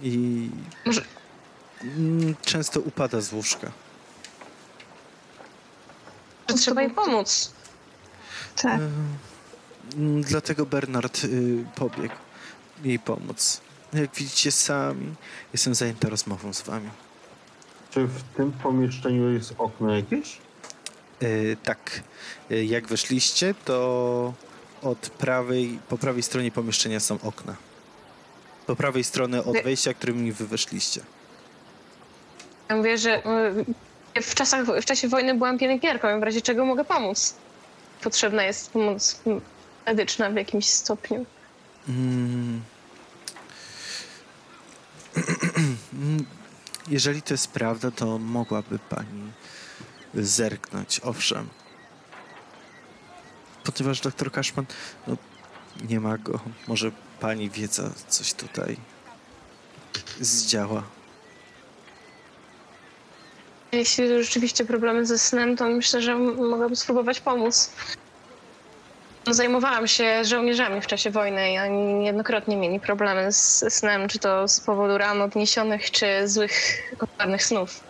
i 0.03 0.49
Może- 0.87 1.05
mm, 1.83 2.35
często 2.43 2.81
upada 2.81 3.21
z 3.21 3.33
łóżka. 3.33 3.71
że 6.49 6.55
trzeba 6.55 6.83
jej 6.83 6.91
pomóc. 6.91 7.53
Tak. 8.63 8.81
Mm, 9.97 10.23
Dlatego 10.23 10.67
Bernard 10.67 11.25
y, 11.25 11.65
pobiegł. 11.75 12.15
jej 12.85 12.99
pomóc. 12.99 13.61
Jak 13.93 14.15
widzicie 14.15 14.53
sami, 14.53 15.15
jestem 15.53 15.75
zajęta 15.75 16.09
rozmową 16.09 16.53
z 16.53 16.63
wami. 16.63 16.91
Czy 17.95 18.07
w 18.07 18.23
tym 18.37 18.53
pomieszczeniu 18.53 19.33
jest 19.33 19.55
okno 19.59 19.97
jakieś? 19.97 20.39
E, 21.21 21.57
tak, 21.57 22.01
e, 22.51 22.65
jak 22.65 22.89
weszliście, 22.89 23.55
to 23.65 24.35
od 24.83 24.99
prawej, 24.99 25.79
po 25.89 25.99
prawej 25.99 26.23
stronie 26.23 26.51
pomieszczenia 26.51 27.01
są 27.01 27.19
okna. 27.23 27.57
Po 28.67 28.77
prawej 28.77 29.05
strony 29.05 29.45
od 29.45 29.63
wejścia, 29.63 29.95
którymi 29.95 30.33
wy 30.33 30.47
weszliście. 30.47 31.01
Ja 32.69 32.77
mówię, 32.77 32.99
że 32.99 33.23
y, 34.17 34.23
w, 34.23 34.35
czasach, 34.35 34.67
w 34.67 34.85
czasie 34.85 35.09
wojny 35.09 35.35
byłam 35.35 35.59
pielęgniarką, 35.59 36.21
w 36.21 36.23
razie 36.23 36.43
czego 36.43 36.65
mogę 36.65 36.85
pomóc. 36.85 37.35
Potrzebna 38.03 38.45
jest 38.45 38.71
pomoc 38.71 39.21
medyczna 39.87 40.31
w 40.31 40.35
jakimś 40.35 40.67
stopniu. 40.67 41.27
Mm. 41.89 42.63
Jeżeli 46.89 47.23
to 47.23 47.35
jest 47.35 47.49
prawda, 47.49 47.91
to 47.91 48.19
mogłaby 48.19 48.79
pani 48.79 49.33
zerknąć, 50.15 51.01
owszem. 51.01 51.49
Ponieważ 53.65 54.01
doktor 54.01 54.33
Kaszman, 54.33 54.67
no, 55.07 55.17
nie 55.89 56.01
ma 56.01 56.19
go. 56.19 56.41
Może 56.69 56.93
pani 57.21 57.51
wiedza 57.51 57.91
coś 58.09 58.35
tutaj 58.35 58.77
zdziała. 60.21 60.83
Jeśli 63.73 64.09
rzeczywiście 64.25 64.65
problemy 64.65 65.07
ze 65.07 65.19
snem, 65.19 65.57
to 65.57 65.69
myślę, 65.69 66.03
że 66.03 66.17
mogłabym 66.17 66.77
spróbować 66.77 67.21
pomóc. 67.21 67.71
Zajmowałam 69.31 69.89
się 69.89 70.25
żołnierzami 70.25 70.81
w 70.81 70.87
czasie 70.87 71.11
wojny 71.11 71.53
i 71.53 71.59
oni 71.59 71.95
niejednokrotnie 71.95 72.57
mieli 72.57 72.81
problemy 72.81 73.33
z 73.33 73.65
snem, 73.69 74.09
czy 74.09 74.19
to 74.19 74.49
z 74.49 74.61
powodu 74.61 74.99
ran 74.99 75.23
odniesionych, 75.23 75.91
czy 75.91 76.29
złych, 76.29 76.83
koszmarnych 76.99 77.45
snów. 77.45 77.81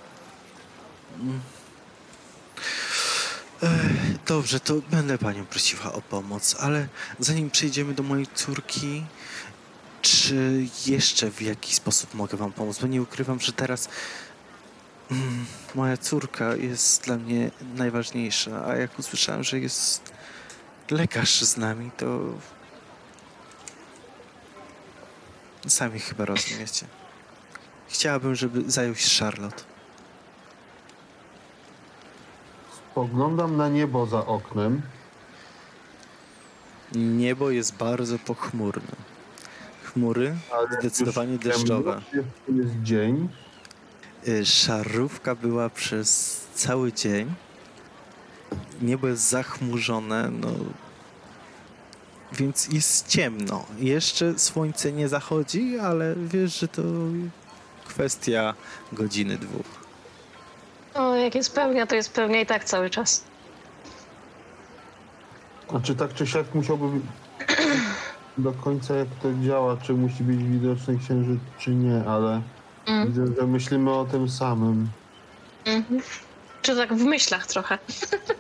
Ech, 3.63 4.05
Dobrze, 4.27 4.61
to 4.61 4.75
będę 4.91 5.19
panią 5.19 5.47
prosiła 5.47 5.93
o 5.93 6.01
pomoc, 6.01 6.57
ale 6.61 6.89
zanim 7.19 7.51
przejdziemy 7.51 7.95
do 7.95 8.03
mojej 8.03 8.27
córki, 8.35 9.05
czy 10.03 10.67
jeszcze 10.87 11.31
w 11.31 11.43
jakiś 11.43 11.75
sposób 11.75 12.15
mogę 12.15 12.37
wam 12.37 12.53
pomóc? 12.53 12.79
Bo 12.79 12.87
nie 12.87 13.03
ukrywam, 13.03 13.41
że 13.41 13.53
teraz 13.53 13.89
mm, 15.11 15.47
moja 15.75 15.97
córka 15.97 16.57
jest 16.57 17.05
dla 17.05 17.17
mnie 17.17 17.51
najważniejsza, 17.75 18.67
a 18.67 18.77
jak 18.77 18.99
usłyszałem, 18.99 19.45
że 19.45 19.59
jest 19.59 20.13
lekarz 20.91 21.43
z 21.45 21.57
nami, 21.57 21.91
to 21.97 22.21
sami 25.67 26.01
chyba 26.01 26.25
rozumiecie. 26.25 26.87
Chciałabym, 27.89 28.35
żeby 28.35 28.71
zajął 28.71 28.95
się 28.95 29.25
Charlotte. 29.25 29.63
Spoglądam 32.91 33.57
na 33.57 33.69
niebo 33.69 34.07
za 34.07 34.27
oknem. 34.27 34.83
Niebo 36.93 37.51
jest 37.51 37.77
bardzo 37.77 38.19
pochmurne. 38.19 38.97
Chmury 39.85 40.37
Ale 40.53 40.69
zdecydowanie 40.81 41.33
już 41.33 41.41
deszczowe. 41.45 42.03
ciemno, 42.11 42.25
Jest, 42.49 42.59
jest 42.69 42.83
dzień. 42.83 43.29
Y, 44.29 44.47
Szarówka 44.47 45.35
była 45.35 45.71
przez 45.71 46.41
cały 46.55 46.93
dzień. 46.93 47.35
Niebo 48.83 49.09
jest 49.09 49.29
zachmurzone, 49.31 50.31
no. 50.41 50.49
Więc 52.33 52.69
jest 52.73 53.09
ciemno. 53.09 53.65
Jeszcze 53.79 54.39
słońce 54.39 54.93
nie 54.93 55.09
zachodzi, 55.09 55.79
ale 55.79 56.15
wiesz, 56.17 56.61
że 56.61 56.69
to 56.69 56.83
kwestia 57.89 58.55
godziny, 58.93 59.39
dwóch. 59.39 59.67
O, 60.95 61.15
jak 61.15 61.35
jest 61.35 61.55
pełnia, 61.55 61.87
to 61.87 61.95
jest 61.95 62.13
pełnia 62.13 62.41
i 62.41 62.47
tak 62.47 62.65
cały 62.65 62.91
czas. 62.91 63.25
A 65.75 65.81
czy 65.81 65.95
tak 65.95 66.15
czy 66.15 66.27
siak 66.27 66.55
musiałby 66.55 67.01
do 68.39 68.53
końca 68.53 68.95
jak 68.95 69.09
to 69.23 69.29
działa, 69.47 69.77
czy 69.77 69.93
musi 69.93 70.23
być 70.25 70.45
widoczny 70.45 70.99
księżyc, 70.99 71.41
czy 71.59 71.71
nie, 71.71 72.05
ale 72.09 72.43
Mm. 72.87 73.07
widzę, 73.09 73.27
że 73.41 73.47
myślimy 73.47 73.93
o 73.93 74.05
tym 74.05 74.31
samym. 74.31 74.89
Mhm. 75.65 76.01
Czy 76.63 76.77
tak 76.77 76.95
w 76.95 77.05
myślach 77.05 77.47
trochę. 77.47 77.79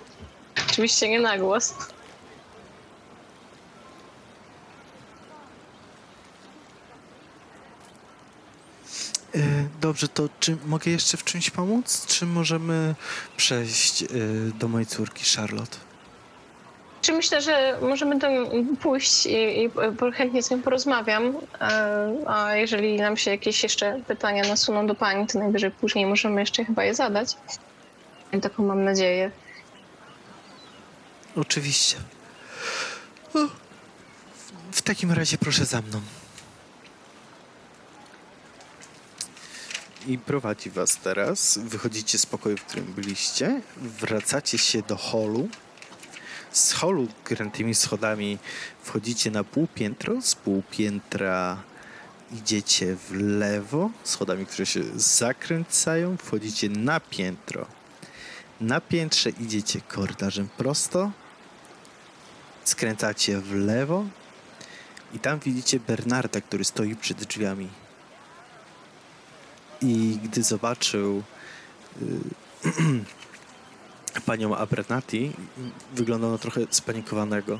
Oczywiście 0.74 1.08
nie 1.08 1.20
na 1.20 1.38
głos. 1.38 1.74
Y, 9.34 9.68
Dobrze, 9.80 10.08
to 10.08 10.28
czy 10.40 10.56
mogę 10.66 10.90
jeszcze 10.90 11.16
w 11.16 11.24
czymś 11.24 11.50
pomóc? 11.50 12.06
Czy 12.06 12.26
możemy 12.26 12.94
przejść 13.36 14.02
y, 14.02 14.06
do 14.58 14.68
mojej 14.68 14.86
córki 14.86 15.24
Charlotte? 15.36 15.76
Czy 17.02 17.12
myślę, 17.12 17.42
że 17.42 17.78
możemy 17.82 18.20
tam 18.20 18.32
pójść 18.82 19.26
i, 19.26 19.64
i 19.64 19.70
chętnie 20.14 20.42
z 20.42 20.50
nią 20.50 20.62
porozmawiam, 20.62 21.36
e, 21.60 22.14
a 22.26 22.54
jeżeli 22.54 22.96
nam 22.96 23.16
się 23.16 23.30
jakieś 23.30 23.62
jeszcze 23.62 24.00
pytania 24.06 24.48
nasuną 24.48 24.86
do 24.86 24.94
pani, 24.94 25.26
to 25.26 25.38
najwyżej 25.38 25.70
później 25.70 26.06
możemy 26.06 26.40
jeszcze 26.40 26.64
chyba 26.64 26.84
je 26.84 26.94
zadać. 26.94 27.36
Taką 28.42 28.66
mam 28.66 28.84
nadzieję. 28.84 29.30
Oczywiście. 31.36 31.96
W 34.72 34.82
takim 34.82 35.12
razie 35.12 35.38
proszę 35.38 35.64
za 35.64 35.82
mną. 35.82 36.00
I 40.06 40.18
prowadzi 40.18 40.70
was 40.70 40.96
teraz. 40.96 41.58
Wychodzicie 41.58 42.18
z 42.18 42.26
pokoju, 42.26 42.56
w 42.56 42.62
którym 42.62 42.84
byliście. 42.84 43.62
Wracacie 43.76 44.58
się 44.58 44.82
do 44.82 44.96
holu. 44.96 45.48
Z 46.52 46.72
holu 46.72 47.08
krętymi 47.24 47.74
schodami 47.74 48.38
wchodzicie 48.82 49.30
na 49.30 49.44
półpiętro. 49.44 50.22
Z 50.22 50.34
półpiętra 50.34 51.62
idziecie 52.32 52.96
w 52.96 53.12
lewo, 53.14 53.90
schodami, 54.04 54.46
które 54.46 54.66
się 54.66 54.82
zakręcają. 54.96 56.16
Wchodzicie 56.16 56.68
na 56.68 57.00
piętro. 57.00 57.66
Na 58.60 58.80
piętrze 58.80 59.30
idziecie 59.30 59.80
korytarzem 59.80 60.48
prosto 60.56 61.10
skręcacie 62.64 63.38
w 63.38 63.54
lewo 63.54 64.04
i 65.14 65.18
tam 65.18 65.38
widzicie 65.38 65.80
Bernarda, 65.80 66.40
który 66.40 66.64
stoi 66.64 66.96
przed 66.96 67.24
drzwiami. 67.24 67.68
I 69.82 70.18
gdy 70.24 70.42
zobaczył 70.42 71.22
y, 72.02 72.06
panią 74.26 74.56
Abernati, 74.56 75.32
wyglądał 75.94 76.30
na 76.30 76.38
trochę 76.38 76.60
spanikowanego. 76.70 77.58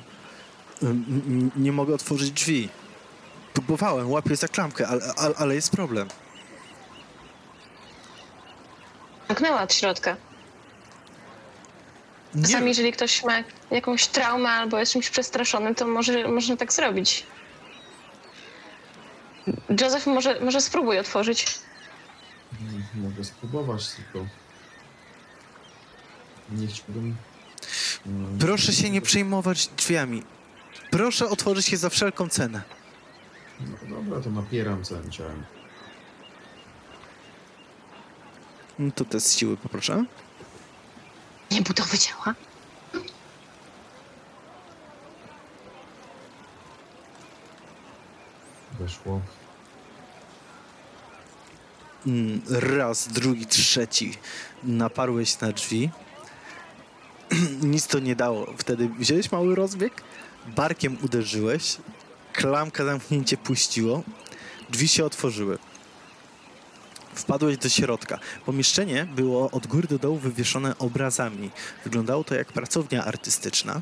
Nie 1.57 1.73
mogę 1.73 1.95
otworzyć 1.95 2.31
drzwi. 2.31 2.69
Próbowałem, 3.53 4.11
łapię 4.11 4.37
za 4.37 4.49
klamkę, 4.49 4.89
ale, 4.89 5.15
ale, 5.17 5.35
ale 5.35 5.55
jest 5.55 5.71
problem. 5.71 6.09
Zamknęła 9.29 9.63
od 9.63 9.75
środka. 9.75 10.17
Czasami, 12.43 12.69
jeżeli 12.69 12.93
ktoś 12.93 13.25
ma 13.25 13.45
jakąś 13.71 14.07
traumę 14.07 14.49
albo 14.51 14.79
jest 14.79 14.93
czymś 14.93 15.11
przestraszony, 15.11 15.75
to 15.75 15.87
może, 15.87 16.29
można 16.29 16.57
tak 16.57 16.73
zrobić. 16.73 17.27
Joseph, 19.81 20.07
może, 20.07 20.41
może 20.41 20.61
spróbuj 20.61 20.99
otworzyć. 20.99 21.47
Mm, 22.61 22.83
Mogę 22.95 23.25
spróbować, 23.25 23.89
tylko... 23.91 24.27
Nie 26.51 26.67
chciałbym... 26.67 27.17
no, 28.07 28.29
proszę 28.41 28.73
się 28.73 28.91
nie 28.91 29.01
przejmować 29.01 29.67
drzwiami. 29.67 30.23
Proszę 30.91 31.29
otworzyć 31.29 31.73
je 31.73 31.79
za 31.79 31.91
wszelką 31.91 32.29
cenę. 32.29 32.63
No 33.61 33.97
dobra, 33.97 34.21
to 34.21 34.31
napieram 34.31 34.85
całym 34.85 35.11
ciałem. 35.11 35.45
No 38.79 38.91
To 38.95 39.05
test 39.05 39.39
siły 39.39 39.57
poproszę. 39.57 40.05
Nie 41.55 41.63
budowy 41.63 41.99
ciała. 41.99 42.35
Weszło. 48.81 49.21
Mm, 52.07 52.41
raz, 52.51 53.09
drugi, 53.09 53.47
trzeci 53.47 54.15
naparłeś 54.65 55.41
na 55.41 55.53
drzwi. 55.53 55.91
Nic 57.63 57.87
to 57.87 57.99
nie 57.99 58.17
dało. 58.17 58.55
Wtedy 58.59 58.89
wziąłeś 58.89 59.33
mały 59.33 59.55
rozbieg, 59.55 60.03
barkiem 60.47 60.97
uderzyłeś, 61.03 61.77
klamka 62.33 62.85
zamknięcie 62.85 63.37
puściło, 63.37 64.03
drzwi 64.71 64.89
się 64.89 65.05
otworzyły. 65.05 65.59
Wpadłeś 67.15 67.57
do 67.57 67.69
środka. 67.69 68.19
Pomieszczenie 68.47 69.07
było 69.17 69.51
od 69.51 69.67
góry 69.67 69.89
do 69.89 69.99
dołu 69.99 70.19
wywieszone 70.19 70.79
obrazami. 70.79 71.51
Wyglądało 71.85 72.25
to 72.25 72.35
jak 72.35 72.53
pracownia 72.53 73.05
artystyczna. 73.05 73.81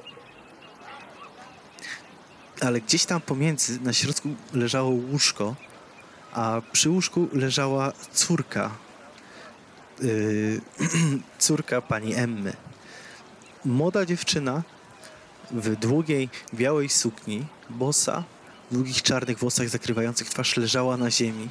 ale 2.60 2.80
gdzieś 2.80 3.04
tam 3.04 3.20
pomiędzy 3.20 3.80
na 3.80 3.92
środku 3.92 4.28
leżało 4.52 4.90
łóżko, 4.90 5.54
a 6.32 6.62
przy 6.72 6.90
łóżku 6.90 7.28
leżała 7.32 7.92
córka. 8.12 8.70
Yy, 10.00 10.60
córka 11.38 11.82
pani 11.82 12.14
Emmy. 12.14 12.52
Młoda 13.64 14.06
dziewczyna 14.06 14.62
w 15.50 15.76
długiej, 15.76 16.28
białej 16.54 16.88
sukni, 16.88 17.46
bosa, 17.70 18.24
w 18.70 18.74
długich 18.74 19.02
czarnych 19.02 19.38
włosach 19.38 19.68
zakrywających 19.68 20.30
twarz 20.30 20.56
leżała 20.56 20.96
na 20.96 21.10
ziemi. 21.10 21.48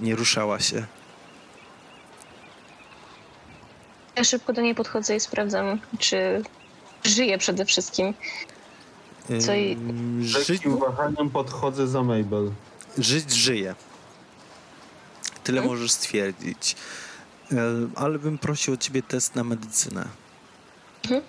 Nie 0.00 0.16
ruszała 0.16 0.60
się. 0.60 0.86
Ja 4.16 4.24
szybko 4.24 4.52
do 4.52 4.60
niej 4.62 4.74
podchodzę 4.74 5.16
i 5.16 5.20
sprawdzam, 5.20 5.80
czy 5.98 6.42
żyje 7.04 7.38
przede 7.38 7.64
wszystkim. 7.64 8.14
Co 9.46 9.54
i- 9.54 9.72
Ym, 9.72 10.20
Żyć, 10.24 10.48
lekkim 10.48 10.78
wahaniem 10.78 11.30
podchodzę 11.30 11.86
za 11.88 12.02
Mabel. 12.02 12.50
żyć 12.98 13.32
żyje. 13.32 13.74
Tyle 15.44 15.58
Mhm. 15.60 15.76
możesz 15.76 15.92
stwierdzić. 15.92 16.76
E, 17.52 17.56
Ale 17.96 18.18
bym 18.18 18.38
prosił 18.38 18.74
od 18.74 18.80
ciebie 18.80 19.02
test 19.02 19.34
na 19.36 19.44
medycynę. 19.44 20.08
Mhm. 21.04 21.22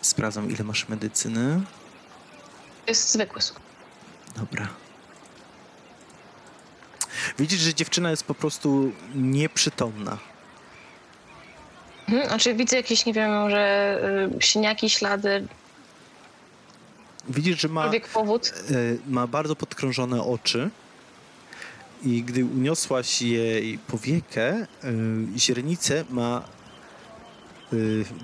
Sprawdzam, 0.00 0.50
ile 0.50 0.64
masz 0.64 0.88
medycyny. 0.88 1.60
To 2.86 2.90
jest 2.90 3.12
zwykły 3.12 3.42
sukces. 3.42 3.66
Dobra. 4.36 4.68
Widzisz, 7.38 7.60
że 7.60 7.74
dziewczyna 7.74 8.10
jest 8.10 8.24
po 8.24 8.34
prostu 8.34 8.92
nieprzytomna. 9.14 10.18
Mhm. 12.08 12.28
Znaczy 12.28 12.54
widzę 12.54 12.76
jakieś, 12.76 13.06
nie 13.06 13.12
wiem, 13.12 13.30
może 13.30 14.00
y, 14.36 14.42
siniaki, 14.44 14.90
ślady, 14.90 15.48
Widzisz, 17.28 17.60
że 17.60 17.68
ma, 17.68 17.80
jakikolwiek 17.86 18.08
powód. 18.12 18.52
e, 18.70 18.74
ma 19.12 19.26
bardzo 19.26 19.56
podkrążone 19.56 20.22
oczy 20.22 20.70
i 22.02 22.22
gdy 22.22 22.44
uniosłaś 22.44 23.22
jej 23.22 23.78
powiekę, 23.78 24.66
źrenice 25.36 26.04
ma 26.10 26.42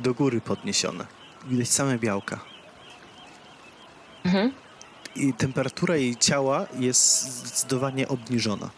do 0.02 0.14
góry 0.14 0.40
podniesione. 0.40 1.06
Widać 1.46 1.68
same 1.68 1.98
białka. 1.98 2.40
Mhm. 4.24 4.52
I 5.16 5.34
temperatura 5.34 5.96
jej 5.96 6.16
ciała 6.16 6.66
jest 6.78 7.22
zdecydowanie 7.22 8.08
obniżona. 8.08 8.70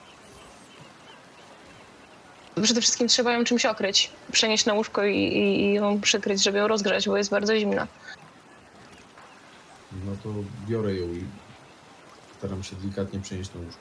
Przede 2.62 2.80
wszystkim 2.80 3.08
trzeba 3.08 3.32
ją 3.32 3.44
czymś 3.44 3.66
okryć. 3.66 4.10
Przenieść 4.32 4.66
na 4.66 4.74
łóżko 4.74 5.04
i, 5.04 5.16
i, 5.16 5.64
i 5.64 5.74
ją 5.74 6.00
przykryć, 6.00 6.42
żeby 6.42 6.58
ją 6.58 6.68
rozgrzać, 6.68 7.06
bo 7.08 7.16
jest 7.16 7.30
bardzo 7.30 7.56
zimna. 7.56 7.86
No 9.92 10.12
to 10.22 10.28
biorę 10.68 10.94
ją 10.94 11.06
i 11.06 11.24
staram 12.38 12.62
się 12.62 12.76
delikatnie 12.76 13.20
przenieść 13.20 13.50
na 13.54 13.60
łóżko. 13.60 13.80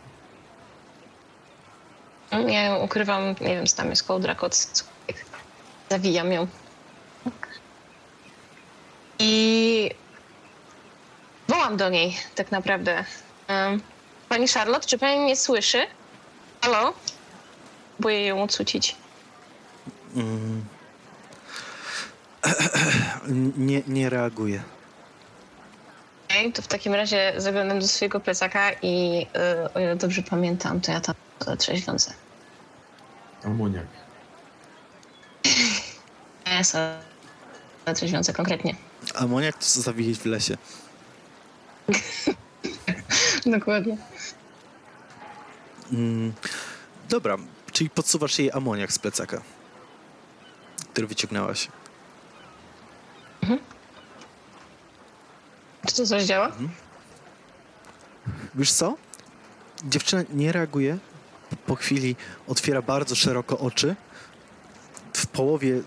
Ja 2.51 2.61
ją 2.63 2.83
ukrywam, 2.83 3.23
nie 3.27 3.55
wiem, 3.55 3.65
tam 3.75 3.89
jest 3.89 4.03
kołdra, 4.03 4.35
koc. 4.35 4.85
Zawijam 5.89 6.31
ją. 6.31 6.47
I 9.19 9.91
wołam 11.47 11.77
do 11.77 11.89
niej 11.89 12.17
tak 12.35 12.51
naprawdę. 12.51 13.05
Pani 14.29 14.47
Charlotte, 14.47 14.87
czy 14.87 14.97
pani 14.97 15.19
mnie 15.19 15.35
słyszy? 15.35 15.87
Halo? 16.61 16.93
Boję 17.99 18.25
ją 18.25 18.43
ocucić. 18.43 18.95
Mm. 20.15 20.65
Nie, 23.57 23.81
nie 23.87 24.09
reaguje. 24.09 24.63
Okej, 26.29 26.53
to 26.53 26.61
w 26.61 26.67
takim 26.67 26.93
razie 26.93 27.33
zaglądam 27.37 27.79
do 27.79 27.87
swojego 27.87 28.19
plecaka 28.19 28.71
i 28.81 29.25
y, 29.65 29.73
o 29.73 29.79
ile 29.79 29.95
dobrze 29.95 30.23
pamiętam, 30.23 30.81
to 30.81 30.91
ja 30.91 31.01
tam 31.01 31.15
trzeźwiącę. 31.57 32.13
Amoniak. 33.43 33.85
Jest 36.57 36.77
trzeźwiącę 37.95 38.33
konkretnie. 38.33 38.75
Amoniak 39.15 39.57
to 39.57 39.65
co 39.65 39.81
zawijeć 39.81 40.19
w 40.19 40.25
lesie. 40.25 40.57
Dokładnie. 43.45 43.97
Mm, 45.93 46.33
dobra, 47.09 47.37
czyli 47.71 47.89
podsuwasz 47.89 48.39
jej 48.39 48.51
amoniak 48.51 48.91
z 48.91 48.99
plecaka, 48.99 49.41
który 50.93 51.07
wyciągnęłaś. 51.07 51.67
Czy 55.87 55.95
to 55.95 56.05
coś 56.05 56.23
działa? 56.23 56.51
Wiesz 58.55 58.71
co? 58.71 58.97
Dziewczyna 59.83 60.23
nie 60.33 60.51
reaguje. 60.51 60.97
Po 61.65 61.75
chwili 61.75 62.15
otwiera 62.47 62.81
bardzo 62.81 63.15
szeroko 63.15 63.59
oczy. 63.59 63.95
W 65.13 65.27
połowie 65.27 65.81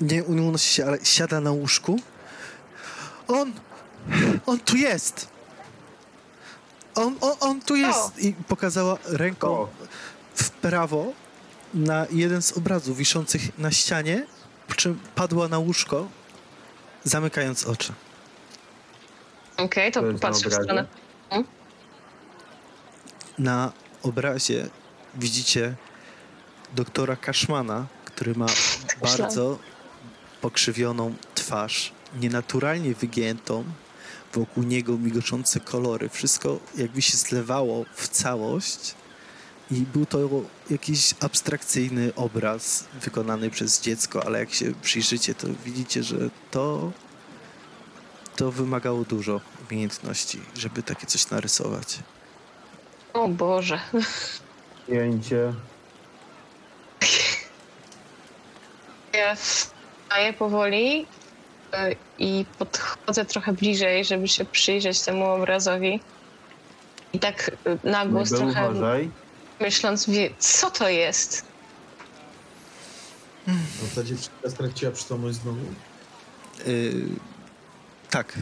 nie 0.00 0.24
unosi 0.24 0.74
się, 0.74 0.86
ale 0.86 1.04
siada 1.04 1.40
na 1.40 1.50
łóżku. 1.50 2.00
On! 3.28 3.52
On 4.46 4.58
tu 4.58 4.76
jest! 4.76 5.28
On, 6.94 7.14
on, 7.20 7.36
on 7.40 7.60
tu 7.60 7.76
jest! 7.76 8.18
I 8.18 8.32
pokazała 8.32 8.98
ręką 9.04 9.48
O. 9.48 9.68
w 10.34 10.50
prawo 10.50 11.12
na 11.74 12.06
jeden 12.10 12.42
z 12.42 12.52
obrazów 12.52 12.96
wiszących 12.96 13.58
na 13.58 13.70
ścianie, 13.70 14.26
po 14.68 14.74
czym 14.74 15.00
padła 15.14 15.48
na 15.48 15.58
łóżko, 15.58 16.08
zamykając 17.04 17.66
oczy. 17.66 17.92
Okej, 19.56 19.92
to 19.92 20.02
To 20.02 20.18
patrzę 20.18 20.50
w 20.50 20.54
stronę. 20.54 20.86
Na 23.38 23.72
obrazie 24.02 24.68
widzicie 25.14 25.74
doktora 26.74 27.16
Kaszmana, 27.16 27.86
który 28.04 28.34
ma 28.34 28.46
bardzo 29.02 29.58
pokrzywioną 30.40 31.14
twarz, 31.34 31.92
nienaturalnie 32.20 32.94
wygiętą, 32.94 33.64
wokół 34.34 34.62
niego 34.62 34.98
migoczące 34.98 35.60
kolory. 35.60 36.08
Wszystko 36.08 36.58
jakby 36.76 37.02
się 37.02 37.16
zlewało 37.16 37.84
w 37.94 38.08
całość 38.08 38.94
i 39.70 39.74
był 39.74 40.06
to 40.06 40.18
jakiś 40.70 41.14
abstrakcyjny 41.20 42.12
obraz 42.16 42.84
wykonany 43.02 43.50
przez 43.50 43.80
dziecko, 43.80 44.26
ale 44.26 44.38
jak 44.38 44.54
się 44.54 44.72
przyjrzycie, 44.82 45.34
to 45.34 45.46
widzicie, 45.64 46.02
że 46.02 46.16
to 46.50 46.92
to 48.36 48.50
wymagało 48.50 49.04
dużo 49.04 49.40
umiejętności, 49.70 50.40
żeby 50.54 50.82
takie 50.82 51.06
coś 51.06 51.30
narysować. 51.30 51.98
O 53.12 53.28
Boże. 53.28 53.80
Pięcie. 54.88 55.52
Ja 59.12 59.34
wstaję 59.34 60.32
powoli 60.38 61.06
i 62.18 62.44
podchodzę 62.58 63.24
trochę 63.24 63.52
bliżej, 63.52 64.04
żeby 64.04 64.28
się 64.28 64.44
przyjrzeć 64.44 65.00
temu 65.00 65.24
obrazowi. 65.30 66.00
I 67.12 67.18
tak 67.18 67.48
y, 67.66 67.78
na 67.84 68.06
głos 68.06 68.30
Mabel, 68.30 68.46
trochę 68.46 68.70
uważaj. 68.70 69.10
myśląc, 69.60 70.10
wie, 70.10 70.30
co 70.38 70.70
to 70.70 70.88
jest? 70.88 71.44
No 73.46 73.54
ta 73.94 74.04
dziewczynka 74.04 74.50
straciła 74.50 74.92
przytomność 74.92 75.38
znowu? 75.38 75.58
Yy, 76.66 76.94
tak, 78.10 78.38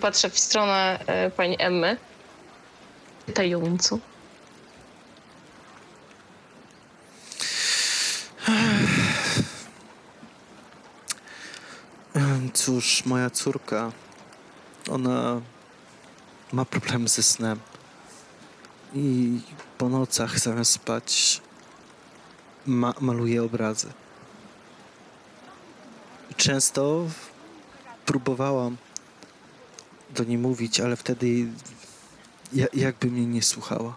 Patrzę 0.00 0.30
w 0.30 0.38
stronę 0.38 0.98
y, 1.26 1.30
pani 1.30 1.56
Emmy. 1.58 1.96
Pytająco. 3.26 3.98
Em, 12.14 12.50
Cóż, 12.68 13.04
moja 13.04 13.30
córka, 13.30 13.92
ona 14.90 15.40
ma 16.52 16.64
problem 16.64 17.08
ze 17.08 17.22
snem. 17.22 17.60
I 18.94 19.40
po 19.78 19.88
nocach 19.88 20.38
zamiast 20.38 20.72
spać 20.72 21.40
ma 22.66 22.94
maluje 23.00 23.42
obrazy. 23.42 23.88
Często 26.36 27.06
próbowałam 28.06 28.76
do 30.10 30.24
niej 30.24 30.38
mówić, 30.38 30.80
ale 30.80 30.96
wtedy 30.96 31.46
ja, 32.52 32.66
jakby 32.74 33.10
mnie 33.10 33.26
nie 33.26 33.42
słuchała. 33.42 33.94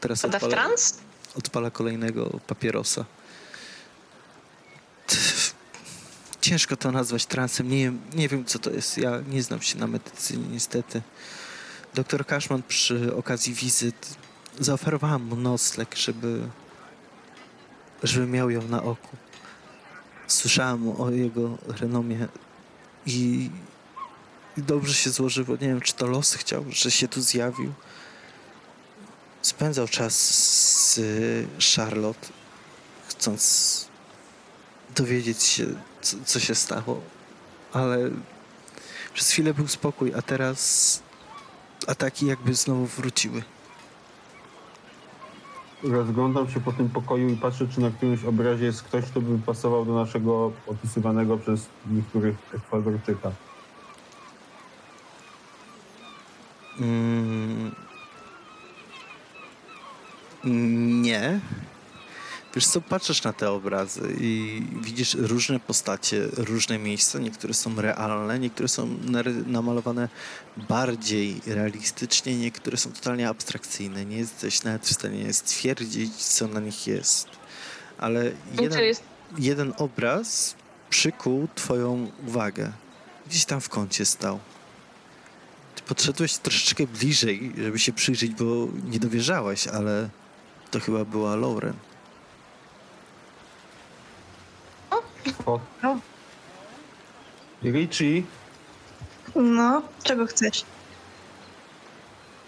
Teraz 0.00 0.22
Pada 0.22 0.38
odpala, 0.38 0.68
odpala 1.34 1.70
kolejnego 1.70 2.40
papierosa. 2.46 3.04
Ciężko 6.40 6.76
to 6.76 6.92
nazwać 6.92 7.26
transem. 7.26 7.68
Nie, 7.68 7.92
nie 8.14 8.28
wiem, 8.28 8.44
co 8.44 8.58
to 8.58 8.70
jest. 8.70 8.98
Ja 8.98 9.20
nie 9.30 9.42
znam 9.42 9.62
się 9.62 9.78
na 9.78 9.86
medycynie, 9.86 10.44
niestety. 10.48 11.02
Doktor 11.94 12.26
Kaszman 12.26 12.62
przy 12.62 13.16
okazji 13.16 13.54
wizyt 13.54 14.16
zaoferowałam 14.58 15.22
mu 15.22 15.36
nocleg, 15.36 15.96
żeby, 15.96 16.48
żeby 18.02 18.26
miał 18.26 18.50
ją 18.50 18.62
na 18.62 18.82
oku. 18.82 19.16
Słyszałam 20.26 21.00
o 21.00 21.10
jego 21.10 21.58
renomie 21.66 22.28
i, 23.06 23.50
i 24.56 24.62
dobrze 24.62 24.94
się 24.94 25.10
złożyło. 25.10 25.52
Nie 25.52 25.68
wiem, 25.68 25.80
czy 25.80 25.92
to 25.92 26.06
los 26.06 26.34
chciał, 26.34 26.64
że 26.70 26.90
się 26.90 27.08
tu 27.08 27.20
zjawił. 27.20 27.72
Spędzał 29.42 29.88
czas 29.88 30.14
z 30.94 31.00
Charlotte, 31.76 32.28
chcąc 33.08 33.88
dowiedzieć 34.96 35.42
się, 35.42 35.66
co, 36.00 36.16
co 36.24 36.40
się 36.40 36.54
stało, 36.54 37.00
ale 37.72 38.10
przez 39.14 39.30
chwilę 39.30 39.54
był 39.54 39.68
spokój, 39.68 40.14
a 40.14 40.22
teraz 40.22 41.02
ataki 41.86 42.26
jakby 42.26 42.54
znowu 42.54 42.86
wróciły. 42.86 43.42
Rozglądam 45.82 46.50
się 46.50 46.60
po 46.60 46.72
tym 46.72 46.88
pokoju 46.88 47.28
i 47.28 47.36
patrzę, 47.36 47.68
czy 47.68 47.80
na 47.80 47.90
którymś 47.90 48.24
obrazie 48.24 48.64
jest 48.64 48.82
ktoś, 48.82 49.04
kto 49.04 49.20
by 49.20 49.38
pasował 49.38 49.84
do 49.84 49.94
naszego 49.94 50.52
opisywanego 50.66 51.38
przez 51.38 51.66
niektórych 51.90 52.36
Ekwadorczyka. 52.54 53.30
Mm. 56.80 57.74
Nie. 61.02 61.40
Wiesz 62.54 62.66
co, 62.66 62.80
patrzysz 62.80 63.22
na 63.22 63.32
te 63.32 63.50
obrazy 63.50 64.00
i 64.20 64.62
widzisz 64.82 65.14
różne 65.14 65.60
postacie, 65.60 66.28
różne 66.36 66.78
miejsca. 66.78 67.18
Niektóre 67.18 67.54
są 67.54 67.80
realne, 67.80 68.38
niektóre 68.38 68.68
są 68.68 68.98
namalowane 69.46 70.08
bardziej 70.68 71.40
realistycznie, 71.46 72.38
niektóre 72.38 72.76
są 72.76 72.92
totalnie 72.92 73.28
abstrakcyjne. 73.28 74.04
Nie 74.04 74.16
jesteś 74.16 74.62
nawet 74.62 74.86
w 74.86 74.92
stanie 74.92 75.32
stwierdzić, 75.32 76.14
co 76.14 76.48
na 76.48 76.60
nich 76.60 76.86
jest. 76.86 77.28
Ale 77.98 78.32
jeden, 78.60 78.80
jeden 79.38 79.72
obraz 79.78 80.54
przykuł 80.90 81.48
twoją 81.54 82.10
uwagę. 82.26 82.72
Gdzieś 83.26 83.44
tam 83.44 83.60
w 83.60 83.68
kącie 83.68 84.04
stał. 84.04 84.38
Ty 85.74 85.82
podszedłeś 85.82 86.36
troszeczkę 86.36 86.86
bliżej, 86.86 87.52
żeby 87.58 87.78
się 87.78 87.92
przyjrzeć, 87.92 88.30
bo 88.30 88.68
nie 88.84 88.98
dowierzałaś, 88.98 89.68
ale 89.68 90.08
to 90.70 90.80
chyba 90.80 91.04
była 91.04 91.36
Lauren. 91.36 91.74
O. 95.46 95.60
Richie 97.62 98.22
No, 99.36 99.82
czego 100.02 100.26
chcesz? 100.26 100.64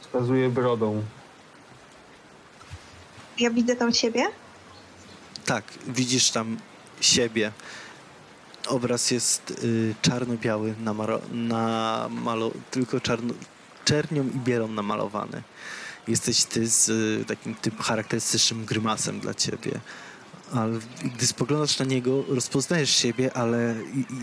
wskazuje 0.00 0.48
brodą. 0.48 1.02
Ja 3.38 3.50
widzę 3.50 3.76
tam 3.76 3.92
ciebie? 3.92 4.24
Tak, 5.44 5.64
widzisz 5.86 6.30
tam 6.30 6.56
siebie. 7.00 7.52
Obraz 8.68 9.10
jest 9.10 9.50
y, 9.50 9.94
czarno-biały, 10.02 10.74
namaro- 10.84 11.20
namalo- 11.32 12.50
tylko 12.70 13.00
czarno- 13.00 13.34
czernią 13.84 14.24
i 14.24 14.38
bielą 14.38 14.68
namalowany. 14.68 15.42
Jesteś 16.08 16.44
ty 16.44 16.66
z 16.68 16.88
y, 16.88 17.24
takim 17.24 17.54
tym 17.54 17.76
charakterystycznym 17.78 18.64
grymasem 18.64 19.20
dla 19.20 19.34
ciebie. 19.34 19.80
Ale 20.54 20.78
gdy 21.02 21.26
spoglądasz 21.26 21.78
na 21.78 21.84
niego, 21.84 22.24
rozpoznajesz 22.28 22.90
siebie, 22.90 23.36
ale 23.36 23.74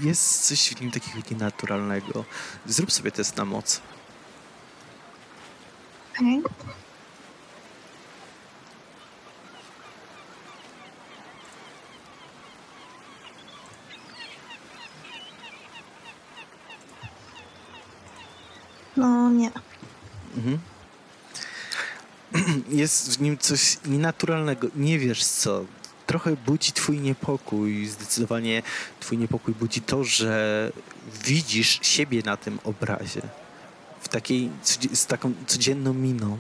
jest 0.01 0.47
coś 0.47 0.69
w 0.69 0.81
nim 0.81 0.91
takiego 0.91 1.19
nienaturalnego. 1.31 2.25
Zrób 2.65 2.91
sobie 2.91 3.11
test 3.11 3.37
na 3.37 3.45
moc. 3.45 3.81
Okej. 6.15 6.41
No 18.97 19.29
nie. 19.29 19.51
Mhm. 20.37 20.59
Jest 22.69 23.17
w 23.17 23.21
nim 23.21 23.37
coś 23.37 23.77
nienaturalnego. 23.85 24.67
Nie 24.75 24.99
wiesz 24.99 25.25
co. 25.25 25.65
Trochę 26.09 26.35
budzi 26.35 26.71
twój 26.71 26.99
niepokój. 26.99 27.85
Zdecydowanie 27.85 28.63
twój 28.99 29.17
niepokój 29.17 29.53
budzi 29.53 29.81
to, 29.81 30.03
że 30.03 30.71
widzisz 31.25 31.79
siebie 31.81 32.21
na 32.25 32.37
tym 32.37 32.59
obrazie. 32.63 33.21
W 34.01 34.07
takiej, 34.07 34.49
z 34.93 35.05
taką 35.05 35.33
codzienną 35.47 35.93
miną. 35.93 36.37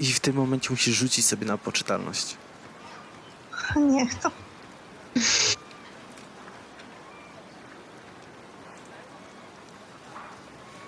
I 0.00 0.12
w 0.12 0.20
tym 0.20 0.36
momencie 0.36 0.70
musisz 0.70 0.96
rzucić 0.96 1.26
sobie 1.26 1.46
na 1.46 1.58
poczytalność. 1.58 2.36
Niech 3.76 4.14
to. 4.14 4.30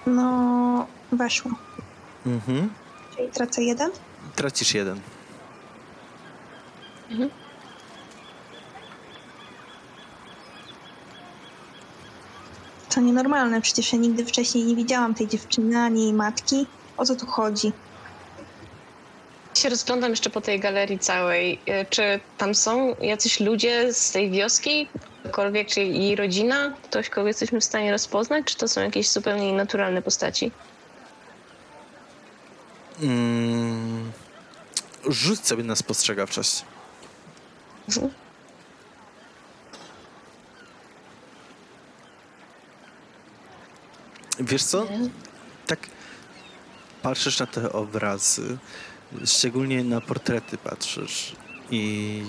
No, 0.06 0.86
weszło. 1.12 1.50
Mhm. 2.26 2.70
Czyli 3.16 3.28
tracę 3.28 3.62
jeden? 3.62 3.90
Tracisz 4.36 4.74
jeden. 4.74 5.00
To 12.94 13.00
nienormalne, 13.00 13.60
przecież 13.60 13.92
ja 13.92 13.98
nigdy 13.98 14.24
wcześniej 14.24 14.64
nie 14.64 14.76
widziałam 14.76 15.14
tej 15.14 15.28
dziewczyny 15.28 15.78
ani 15.78 16.02
jej 16.02 16.12
matki. 16.12 16.66
O 16.96 17.04
co 17.04 17.16
tu 17.16 17.26
chodzi? 17.26 17.72
się 19.62 19.68
rozglądam 19.68 20.10
jeszcze 20.10 20.30
po 20.30 20.40
tej 20.40 20.60
galerii 20.60 20.98
całej. 20.98 21.58
Y, 21.68 21.86
Czy 21.90 22.20
tam 22.38 22.54
są 22.54 22.94
jacyś 23.00 23.40
ludzie 23.40 23.94
z 23.94 24.12
tej 24.12 24.30
wioski? 24.30 24.88
Ktokolwiek, 25.20 25.68
czy 25.68 25.80
jej 25.80 26.16
rodzina? 26.16 26.74
Ktoś, 26.82 27.08
kogo 27.08 27.28
jesteśmy 27.28 27.60
w 27.60 27.64
stanie 27.64 27.92
rozpoznać? 27.92 28.44
Czy 28.44 28.56
to 28.56 28.68
są 28.68 28.80
jakieś 28.80 29.08
zupełnie 29.10 29.52
naturalne 29.52 30.02
postaci? 30.02 30.52
Mm. 33.02 34.12
Rzuć 35.08 35.46
sobie 35.46 35.64
na 35.64 35.76
spostrzegawczość. 35.76 36.64
Mhm. 37.88 38.10
Wiesz 44.40 44.64
co? 44.64 44.86
Tak 45.66 45.78
patrzysz 47.02 47.38
na 47.38 47.46
te 47.46 47.72
obrazy, 47.72 48.58
szczególnie 49.24 49.84
na 49.84 50.00
portrety 50.00 50.58
patrzysz 50.58 51.36
i 51.70 52.22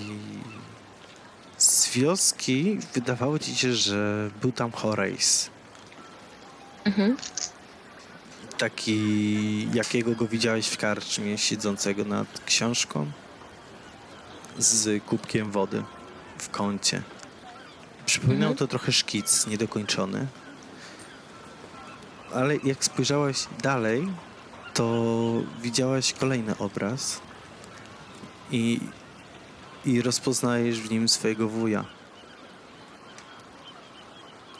z 1.58 1.90
wioski 1.90 2.78
wydawało 2.94 3.38
ci 3.38 3.56
się, 3.56 3.72
że 3.72 4.30
był 4.40 4.52
tam 4.52 4.72
Horace. 4.72 5.50
Mhm. 6.84 7.16
Taki, 8.58 9.68
jakiego 9.74 10.12
go 10.14 10.26
widziałeś 10.26 10.66
w 10.66 10.76
karczmie, 10.76 11.38
siedzącego 11.38 12.04
nad 12.04 12.40
książką 12.46 13.10
z 14.58 15.04
kubkiem 15.04 15.50
wody 15.50 15.82
w 16.38 16.48
kącie. 16.50 17.02
Przypominał 18.06 18.50
Mhm. 18.50 18.56
to 18.56 18.66
trochę 18.66 18.92
szkic, 18.92 19.46
niedokończony. 19.46 20.26
Ale 22.34 22.56
jak 22.56 22.84
spojrzałaś 22.84 23.46
dalej, 23.62 24.08
to 24.74 25.12
widziałaś 25.62 26.12
kolejny 26.12 26.58
obraz 26.58 27.20
i, 28.50 28.80
i 29.84 30.02
rozpoznajesz 30.02 30.80
w 30.80 30.90
nim 30.90 31.08
swojego 31.08 31.48
wuja. 31.48 31.84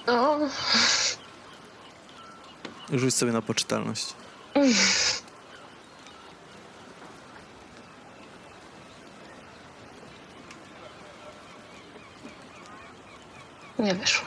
O, 0.06 0.38
Rzuć 2.92 3.14
sobie 3.14 3.32
na 3.32 3.42
poczytalność. 3.42 4.06
Nie 13.84 13.94
wyszło. 13.94 14.26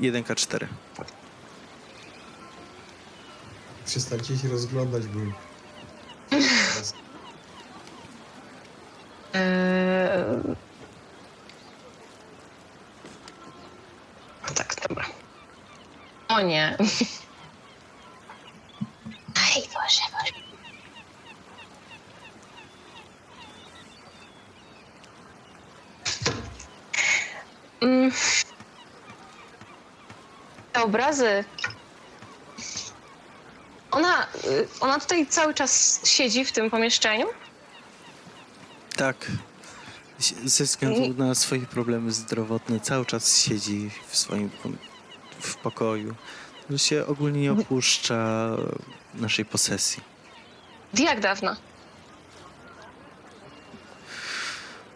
1K4. 0.00 0.66
Przestańcie 3.86 4.38
się 4.38 4.48
rozglądać, 4.48 5.06
bo... 5.06 5.20
Eee... 9.34 10.56
Tak, 14.54 14.74
dobra. 14.88 15.04
O 16.28 16.40
nie. 16.40 16.76
Aj, 19.34 19.62
Boże, 19.74 20.02
Boże. 20.12 20.46
Mm. 27.80 28.12
Te 30.72 30.75
obrazy 30.86 31.44
ona, 33.90 34.26
y, 34.44 34.68
ona 34.80 35.00
tutaj 35.00 35.26
cały 35.26 35.54
czas 35.54 36.00
siedzi 36.04 36.44
w 36.44 36.52
tym 36.52 36.70
pomieszczeniu? 36.70 37.26
Tak. 38.96 39.26
Ze 40.44 40.64
względu 40.64 41.24
na 41.24 41.34
swoje 41.34 41.60
problemy 41.60 42.12
zdrowotne 42.12 42.80
cały 42.80 43.06
czas 43.06 43.42
siedzi 43.42 43.90
w 44.08 44.16
swoim 44.16 44.50
w 45.40 45.56
pokoju. 45.56 46.14
Że 46.70 46.78
się 46.78 47.06
ogólnie 47.06 47.40
nie 47.40 47.52
opuszcza 47.52 48.50
naszej 49.14 49.44
posesji. 49.44 50.02
Jak 50.94 51.20
dawno? 51.20 51.56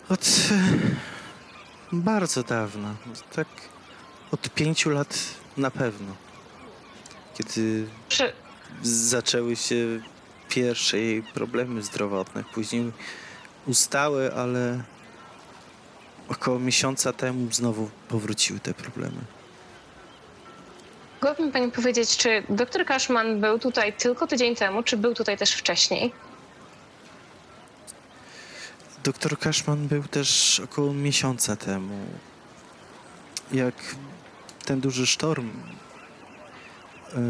Od 0.08 0.20
e, 0.22 1.92
bardzo 1.92 2.42
dawna. 2.42 2.94
Tak 3.32 3.48
od 4.30 4.50
pięciu 4.50 4.90
lat 4.90 5.39
na 5.60 5.70
pewno. 5.70 6.14
Kiedy 7.34 7.86
Czy, 8.08 8.32
zaczęły 8.82 9.56
się 9.56 9.76
pierwsze 10.48 10.98
jej 10.98 11.22
problemy 11.22 11.82
zdrowotne. 11.82 12.44
Później 12.54 12.92
ustały, 13.66 14.34
ale 14.34 14.82
około 16.28 16.58
miesiąca 16.58 17.12
temu 17.12 17.52
znowu 17.52 17.90
powróciły 18.08 18.60
te 18.60 18.74
problemy. 18.74 19.20
mogłaby 21.14 21.46
mi 21.46 21.52
pani 21.52 21.72
powiedzieć, 21.72 22.16
czy 22.16 22.42
doktor 22.48 22.84
Cashman 22.84 23.40
był 23.40 23.58
tutaj 23.58 23.92
tylko 23.92 24.26
tydzień 24.26 24.56
temu, 24.56 24.82
czy 24.82 24.96
był 24.96 25.14
tutaj 25.14 25.38
też 25.38 25.52
wcześniej? 25.52 26.12
Doktor 29.04 29.38
Cashman 29.38 29.88
był 29.88 30.02
też 30.02 30.60
około 30.64 30.92
miesiąca 30.94 31.56
temu. 31.56 32.06
Jak 33.52 33.74
ten 34.64 34.80
duży 34.80 35.06
sztorm 35.06 35.50
yy, 37.12 37.20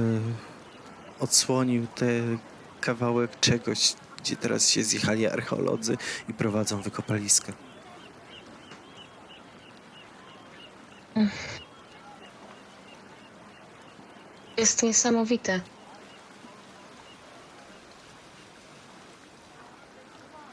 odsłonił 1.20 1.86
ten 1.86 2.38
kawałek 2.80 3.40
czegoś, 3.40 3.94
gdzie 4.18 4.36
teraz 4.36 4.70
się 4.70 4.82
zjechali 4.82 5.26
archeolodzy 5.26 5.96
i 6.28 6.34
prowadzą 6.34 6.82
wykopaliska. 6.82 7.52
Jest 14.56 14.82
niesamowite. 14.82 15.60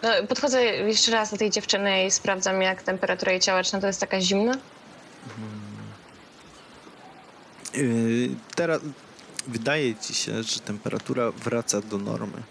No, 0.03 0.09
podchodzę 0.28 0.65
jeszcze 0.65 1.11
raz 1.11 1.32
do 1.32 1.38
tej 1.38 1.49
dziewczyny 1.49 2.05
i 2.05 2.11
sprawdzam, 2.11 2.61
jak 2.61 2.84
temperatura 2.84 3.32
jej 3.32 3.41
ciała, 3.41 3.63
czy 3.63 3.82
to 3.82 3.88
jest 3.88 3.99
taka 3.99 4.21
zimna. 4.21 4.51
Yy, 4.53 5.57
teraz 8.55 8.82
wydaje 9.47 9.95
ci 9.95 10.13
się, 10.13 10.43
że 10.43 10.59
temperatura 10.59 11.32
wraca 11.32 11.82
do 11.82 11.97
normy. 11.97 12.43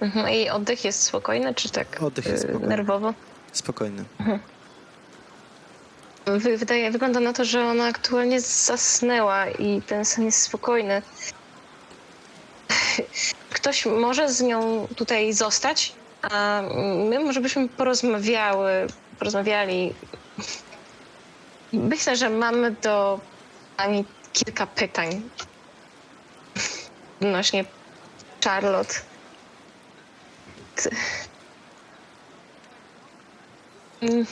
Mhm. 0.00 0.34
I 0.34 0.50
oddech 0.50 0.84
jest 0.84 1.02
spokojny, 1.02 1.54
czy 1.54 1.68
tak 1.70 2.02
Oddech 2.02 2.26
jest 2.26 2.44
y, 2.44 2.48
spokojny. 2.48 2.68
nerwowo? 2.68 3.14
Spokojny. 3.52 4.04
Wy, 6.26 6.56
wydaje, 6.58 6.90
wygląda 6.90 7.20
na 7.20 7.32
to, 7.32 7.44
że 7.44 7.64
ona 7.64 7.84
aktualnie 7.84 8.40
zasnęła 8.40 9.46
i 9.48 9.82
ten 9.82 10.04
sen 10.04 10.24
jest 10.24 10.42
spokojny. 10.42 11.02
Ktoś 13.50 13.86
może 13.86 14.28
z 14.28 14.40
nią 14.40 14.88
tutaj 14.96 15.32
zostać, 15.32 15.92
a 16.22 16.62
my 17.08 17.20
może 17.24 17.40
byśmy 17.40 17.68
porozmawiały, 17.68 18.70
porozmawiali. 19.18 19.94
Myślę, 21.72 22.16
że 22.16 22.30
mamy 22.30 22.70
do 22.70 23.20
pani 23.76 24.04
kilka 24.32 24.66
pytań 24.66 25.22
odnośnie 27.20 27.64
Charlotte. 28.44 28.94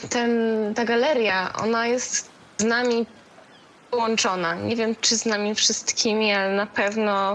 Ten, 0.09 0.31
ta 0.75 0.85
galeria, 0.85 1.53
ona 1.53 1.87
jest 1.87 2.29
z 2.57 2.63
nami 2.63 3.05
połączona. 3.91 4.53
Nie 4.55 4.75
wiem, 4.75 4.95
czy 5.01 5.17
z 5.17 5.25
nami 5.25 5.55
wszystkimi, 5.55 6.33
ale 6.33 6.55
na 6.55 6.65
pewno, 6.65 7.31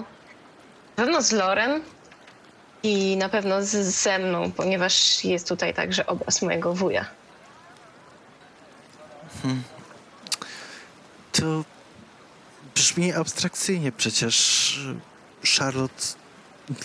na 0.97 0.97
pewno 0.97 1.23
z 1.23 1.33
Lorem 1.33 1.83
i 2.83 3.17
na 3.17 3.29
pewno 3.29 3.63
z, 3.63 3.71
ze 3.71 4.19
mną, 4.19 4.53
ponieważ 4.53 5.25
jest 5.25 5.49
tutaj 5.49 5.75
także 5.75 6.07
obraz 6.07 6.43
mojego 6.43 6.73
wuja. 6.73 7.07
To 11.33 11.65
brzmi 12.75 13.13
abstrakcyjnie, 13.13 13.93
przecież 13.93 14.81
Charlotte 15.59 16.05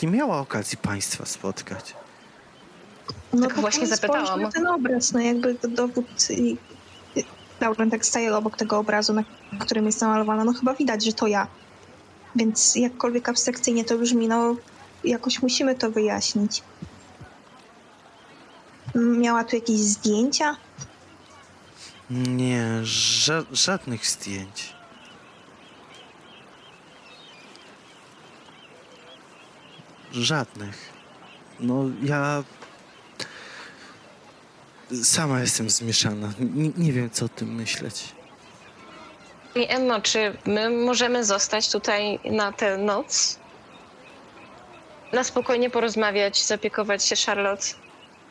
nie 0.02 0.08
miała 0.08 0.40
okazji 0.40 0.78
państwa 0.78 1.26
spotkać. 1.26 1.94
No 3.34 3.48
Tak 3.48 3.60
właśnie 3.60 3.88
zapytałam. 3.88 4.42
na 4.42 4.52
ten 4.52 4.68
obraz, 4.68 5.12
no 5.12 5.20
jakby 5.20 5.56
to 5.56 5.68
dowód... 5.68 6.30
i- 6.30 6.58
i- 7.16 7.26
Lauren 7.62 7.90
tak 7.92 8.06
staje 8.06 8.36
obok 8.38 8.58
tego 8.58 8.78
obrazu, 8.78 9.14
na 9.14 9.24
którym 9.60 9.86
jest 9.86 10.02
namalowana, 10.02 10.44
no 10.44 10.54
chyba 10.54 10.74
widać, 10.74 11.06
że 11.06 11.14
to 11.14 11.28
ja. 11.28 11.48
Więc 12.36 12.76
jakkolwiek 12.76 13.30
abstrakcyjnie 13.30 13.86
to 13.86 13.98
brzmi, 13.98 14.28
no 14.28 14.56
jakoś 15.04 15.42
musimy 15.42 15.76
to 15.76 15.92
wyjaśnić. 15.92 16.64
Miała 18.96 19.44
tu 19.44 19.56
jakieś 19.56 19.78
zdjęcia? 19.80 20.56
Nie, 22.10 22.66
ża- 22.84 23.46
żadnych 23.52 24.08
zdjęć. 24.08 24.74
Żadnych. 30.12 30.94
No 31.60 31.84
ja 32.04 32.44
sama 35.04 35.40
jestem 35.40 35.70
zmieszana. 35.70 36.34
Nie, 36.40 36.70
nie 36.78 36.94
wiem, 36.94 37.10
co 37.10 37.26
o 37.26 37.30
tym 37.30 37.56
myśleć. 37.56 38.04
I 39.56 39.66
Emmo, 39.70 40.02
czy 40.02 40.38
my 40.46 40.70
możemy 40.70 41.26
zostać 41.26 41.72
tutaj 41.72 42.20
na 42.26 42.52
tę 42.52 42.78
noc? 42.78 43.40
Na 45.14 45.24
spokojnie 45.24 45.70
porozmawiać, 45.70 46.46
zapiekować 46.46 47.06
się 47.06 47.16
Charlotte 47.26 47.66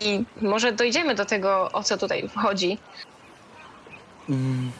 i 0.00 0.24
może 0.40 0.72
dojdziemy 0.72 1.14
do 1.14 1.24
tego, 1.24 1.72
o 1.72 1.82
co 1.82 1.96
tutaj 1.96 2.28
chodzi. 2.34 2.78
Mm. 4.28 4.72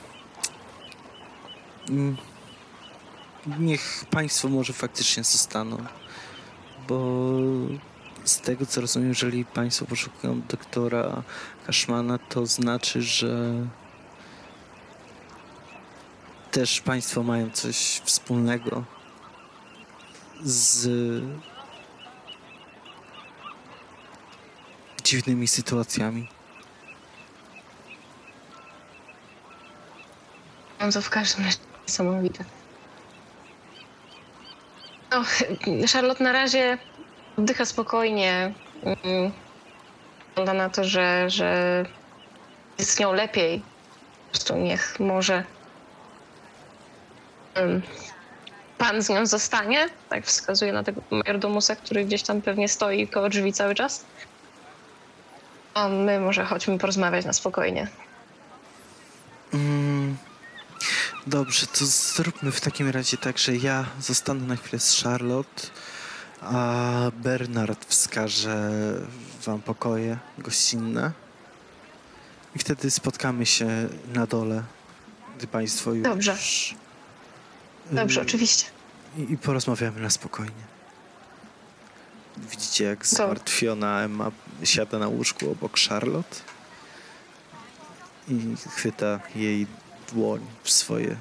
Mm. 1.89 2.17
Niech 3.59 4.05
państwo 4.11 4.49
może 4.49 4.73
faktycznie 4.73 5.25
zostaną, 5.25 5.77
bo 6.89 7.39
z 8.25 8.41
tego 8.41 8.67
co 8.67 8.81
rozumiem, 8.81 9.09
jeżeli 9.09 9.45
państwo 9.45 9.87
poszukują 9.87 10.43
doktora 10.49 11.23
Kaszmana, 11.67 12.19
to 12.19 12.47
znaczy, 12.47 13.03
że 13.03 13.55
też 16.51 16.81
państwo 16.81 17.23
mają 17.23 17.51
coś 17.51 17.77
wspólnego 18.05 18.85
z 20.43 20.89
dziwnymi 25.05 25.49
sytuacjami. 25.49 26.29
To 30.93 31.03
w 31.03 31.11
każdym 31.11 31.45
razie 31.45 31.59
niesamowite. 31.89 32.58
No, 35.11 35.25
Charlotte 35.93 36.25
na 36.25 36.33
razie 36.33 36.79
oddycha 37.39 37.65
spokojnie. 37.65 38.55
Mm, 38.85 39.33
Wygląda 40.29 40.55
na 40.55 40.71
to, 40.71 40.85
że, 40.85 41.31
że 41.31 41.85
jest 42.79 42.91
z 42.91 43.01
nią 43.01 43.13
lepiej. 43.13 43.61
Po 44.27 44.31
prostu 44.31 44.57
niech 44.57 45.01
może 45.01 45.45
mm, 47.55 47.83
pan 48.79 49.03
z 49.03 49.09
nią 49.09 49.27
zostanie. 49.27 49.89
Tak 50.09 50.27
wskazuje 50.27 50.73
na 50.73 50.85
tego 50.85 51.03
majordomusa, 51.11 51.77
który 51.77 52.05
gdzieś 52.05 52.23
tam 52.23 52.43
pewnie 52.43 52.69
stoi 52.69 53.09
koło 53.09 53.29
drzwi 53.29 53.53
cały 53.53 53.75
czas. 53.75 54.05
A 55.75 55.89
my 55.89 56.21
może 56.21 56.45
chodźmy 56.45 56.79
porozmawiać 56.79 57.25
na 57.25 57.33
spokojnie. 57.33 57.89
Mm, 59.55 60.17
Dobrze, 61.29 61.67
to 61.67 61.87
zróbmy 61.87 62.53
w 62.53 62.61
takim 62.61 62.89
razie 62.89 63.17
tak, 63.17 63.39
że 63.39 63.57
ja 63.57 63.87
zostanę 64.01 64.47
na 64.47 64.57
chwilę 64.57 64.81
z 64.81 65.03
Charlotte, 65.03 65.63
a 66.41 67.11
Bernard 67.15 67.85
wskaże 67.85 68.71
wam 69.45 69.63
pokoje 69.63 70.19
gościnne. 70.39 71.13
I 72.57 72.59
wtedy 72.59 72.91
spotkamy 72.91 73.47
się 73.47 73.89
na 74.15 74.27
dole, 74.27 74.63
gdy 75.39 75.47
państwo 75.47 75.93
już... 75.93 76.05
Dobrze. 76.05 76.37
Dobrze, 77.91 78.21
y, 78.21 78.23
oczywiście. 78.23 78.67
I, 79.19 79.33
I 79.33 79.39
porozmawiamy 79.39 80.01
na 80.01 80.11
spokojnie. 80.11 80.65
Widzicie, 82.37 82.85
jak 82.85 83.07
zmartwiona 83.07 84.01
Emma 84.01 84.31
siada 84.65 84.99
na 84.99 85.09
łóżku 85.09 85.51
obok 85.51 85.79
Charlotte 85.89 86.37
i 88.29 88.57
chwyta 88.71 89.21
jej 89.35 89.67
dłoń 90.13 90.41
w 90.63 90.71
swoje 90.71 91.17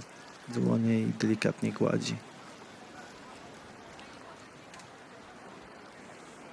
dłonie 0.48 1.00
i 1.00 1.06
delikatnie 1.06 1.72
gładzi. 1.72 2.16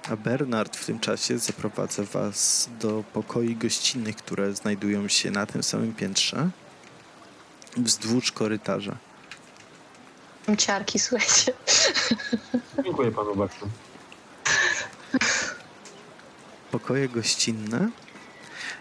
A 0.09 0.15
Bernard 0.15 0.77
w 0.77 0.85
tym 0.85 0.99
czasie 0.99 1.37
zaprowadza 1.37 2.03
was 2.03 2.69
do 2.79 3.03
pokoi 3.13 3.55
gościnnych, 3.55 4.15
które 4.15 4.55
znajdują 4.55 5.07
się 5.07 5.31
na 5.31 5.45
tym 5.45 5.63
samym 5.63 5.93
piętrze, 5.93 6.49
wzdłuż 7.77 8.31
korytarza. 8.31 8.97
Ciarki, 10.57 10.99
słuchajcie. 10.99 11.53
Dziękuję 12.83 13.11
panu 13.11 13.35
bardzo. 13.35 13.55
Pokoje 16.71 17.09
gościnne 17.09 17.89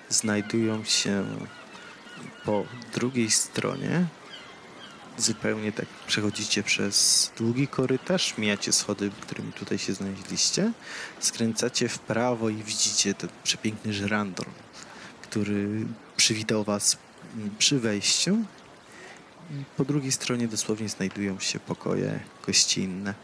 znajdują 0.08 0.84
się 0.84 1.24
po 2.44 2.64
drugiej 2.94 3.30
stronie. 3.30 4.06
Zupełnie 5.18 5.72
tak 5.72 5.86
przechodzicie 6.06 6.62
przez 6.62 7.30
długi 7.38 7.68
korytarz, 7.68 8.38
mijacie 8.38 8.72
schody, 8.72 9.10
którymi 9.20 9.52
tutaj 9.52 9.78
się 9.78 9.94
znaleźliście, 9.94 10.72
skręcacie 11.20 11.88
w 11.88 11.98
prawo 11.98 12.48
i 12.48 12.62
widzicie 12.62 13.14
ten 13.14 13.30
przepiękny 13.44 13.92
żyrandol, 13.92 14.46
który 15.22 15.86
przywitał 16.16 16.64
was 16.64 16.96
przy 17.58 17.80
wejściu. 17.80 18.38
Po 19.76 19.84
drugiej 19.84 20.12
stronie 20.12 20.48
dosłownie 20.48 20.88
znajdują 20.88 21.40
się 21.40 21.60
pokoje 21.60 22.20
gościnne. 22.46 23.14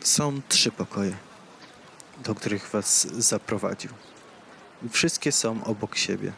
Są 0.00 0.40
trzy 0.48 0.70
pokoje 0.70 1.14
do 2.24 2.34
których 2.34 2.70
was 2.70 3.06
zaprowadził. 3.06 3.90
Wszystkie 4.90 5.32
są 5.32 5.64
obok 5.64 5.96
siebie. 5.96 6.32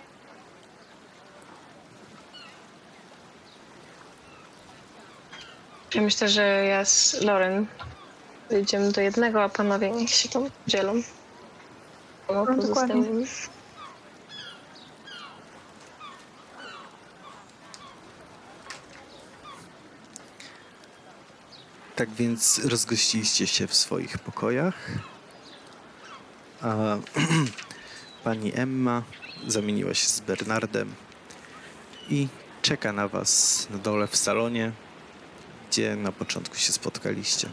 Ja 5.94 6.02
myślę, 6.02 6.28
że 6.28 6.42
ja 6.42 6.84
z 6.84 7.22
Loren 7.22 7.66
idziemy 8.60 8.92
do 8.92 9.00
jednego, 9.00 9.42
a 9.42 9.48
panowie 9.48 9.90
niech 9.90 10.10
się 10.10 10.28
tam 10.28 10.50
dzielą. 10.66 11.02
No, 12.28 12.46
dokładnie. 12.46 13.04
Tak 21.96 22.10
więc 22.10 22.60
rozgościliście 22.64 23.46
się 23.46 23.66
w 23.66 23.74
swoich 23.74 24.18
pokojach. 24.18 24.74
A 26.62 26.96
pani 28.24 28.52
Emma 28.54 29.02
zamieniła 29.46 29.94
się 29.94 30.06
z 30.06 30.20
Bernardem 30.20 30.94
i 32.08 32.28
czeka 32.62 32.92
na 32.92 33.08
was 33.08 33.66
na 33.70 33.78
dole 33.78 34.06
w 34.06 34.16
salonie, 34.16 34.72
gdzie 35.70 35.96
na 35.96 36.12
początku 36.12 36.56
się 36.56 36.72
spotkaliście. 36.72 37.48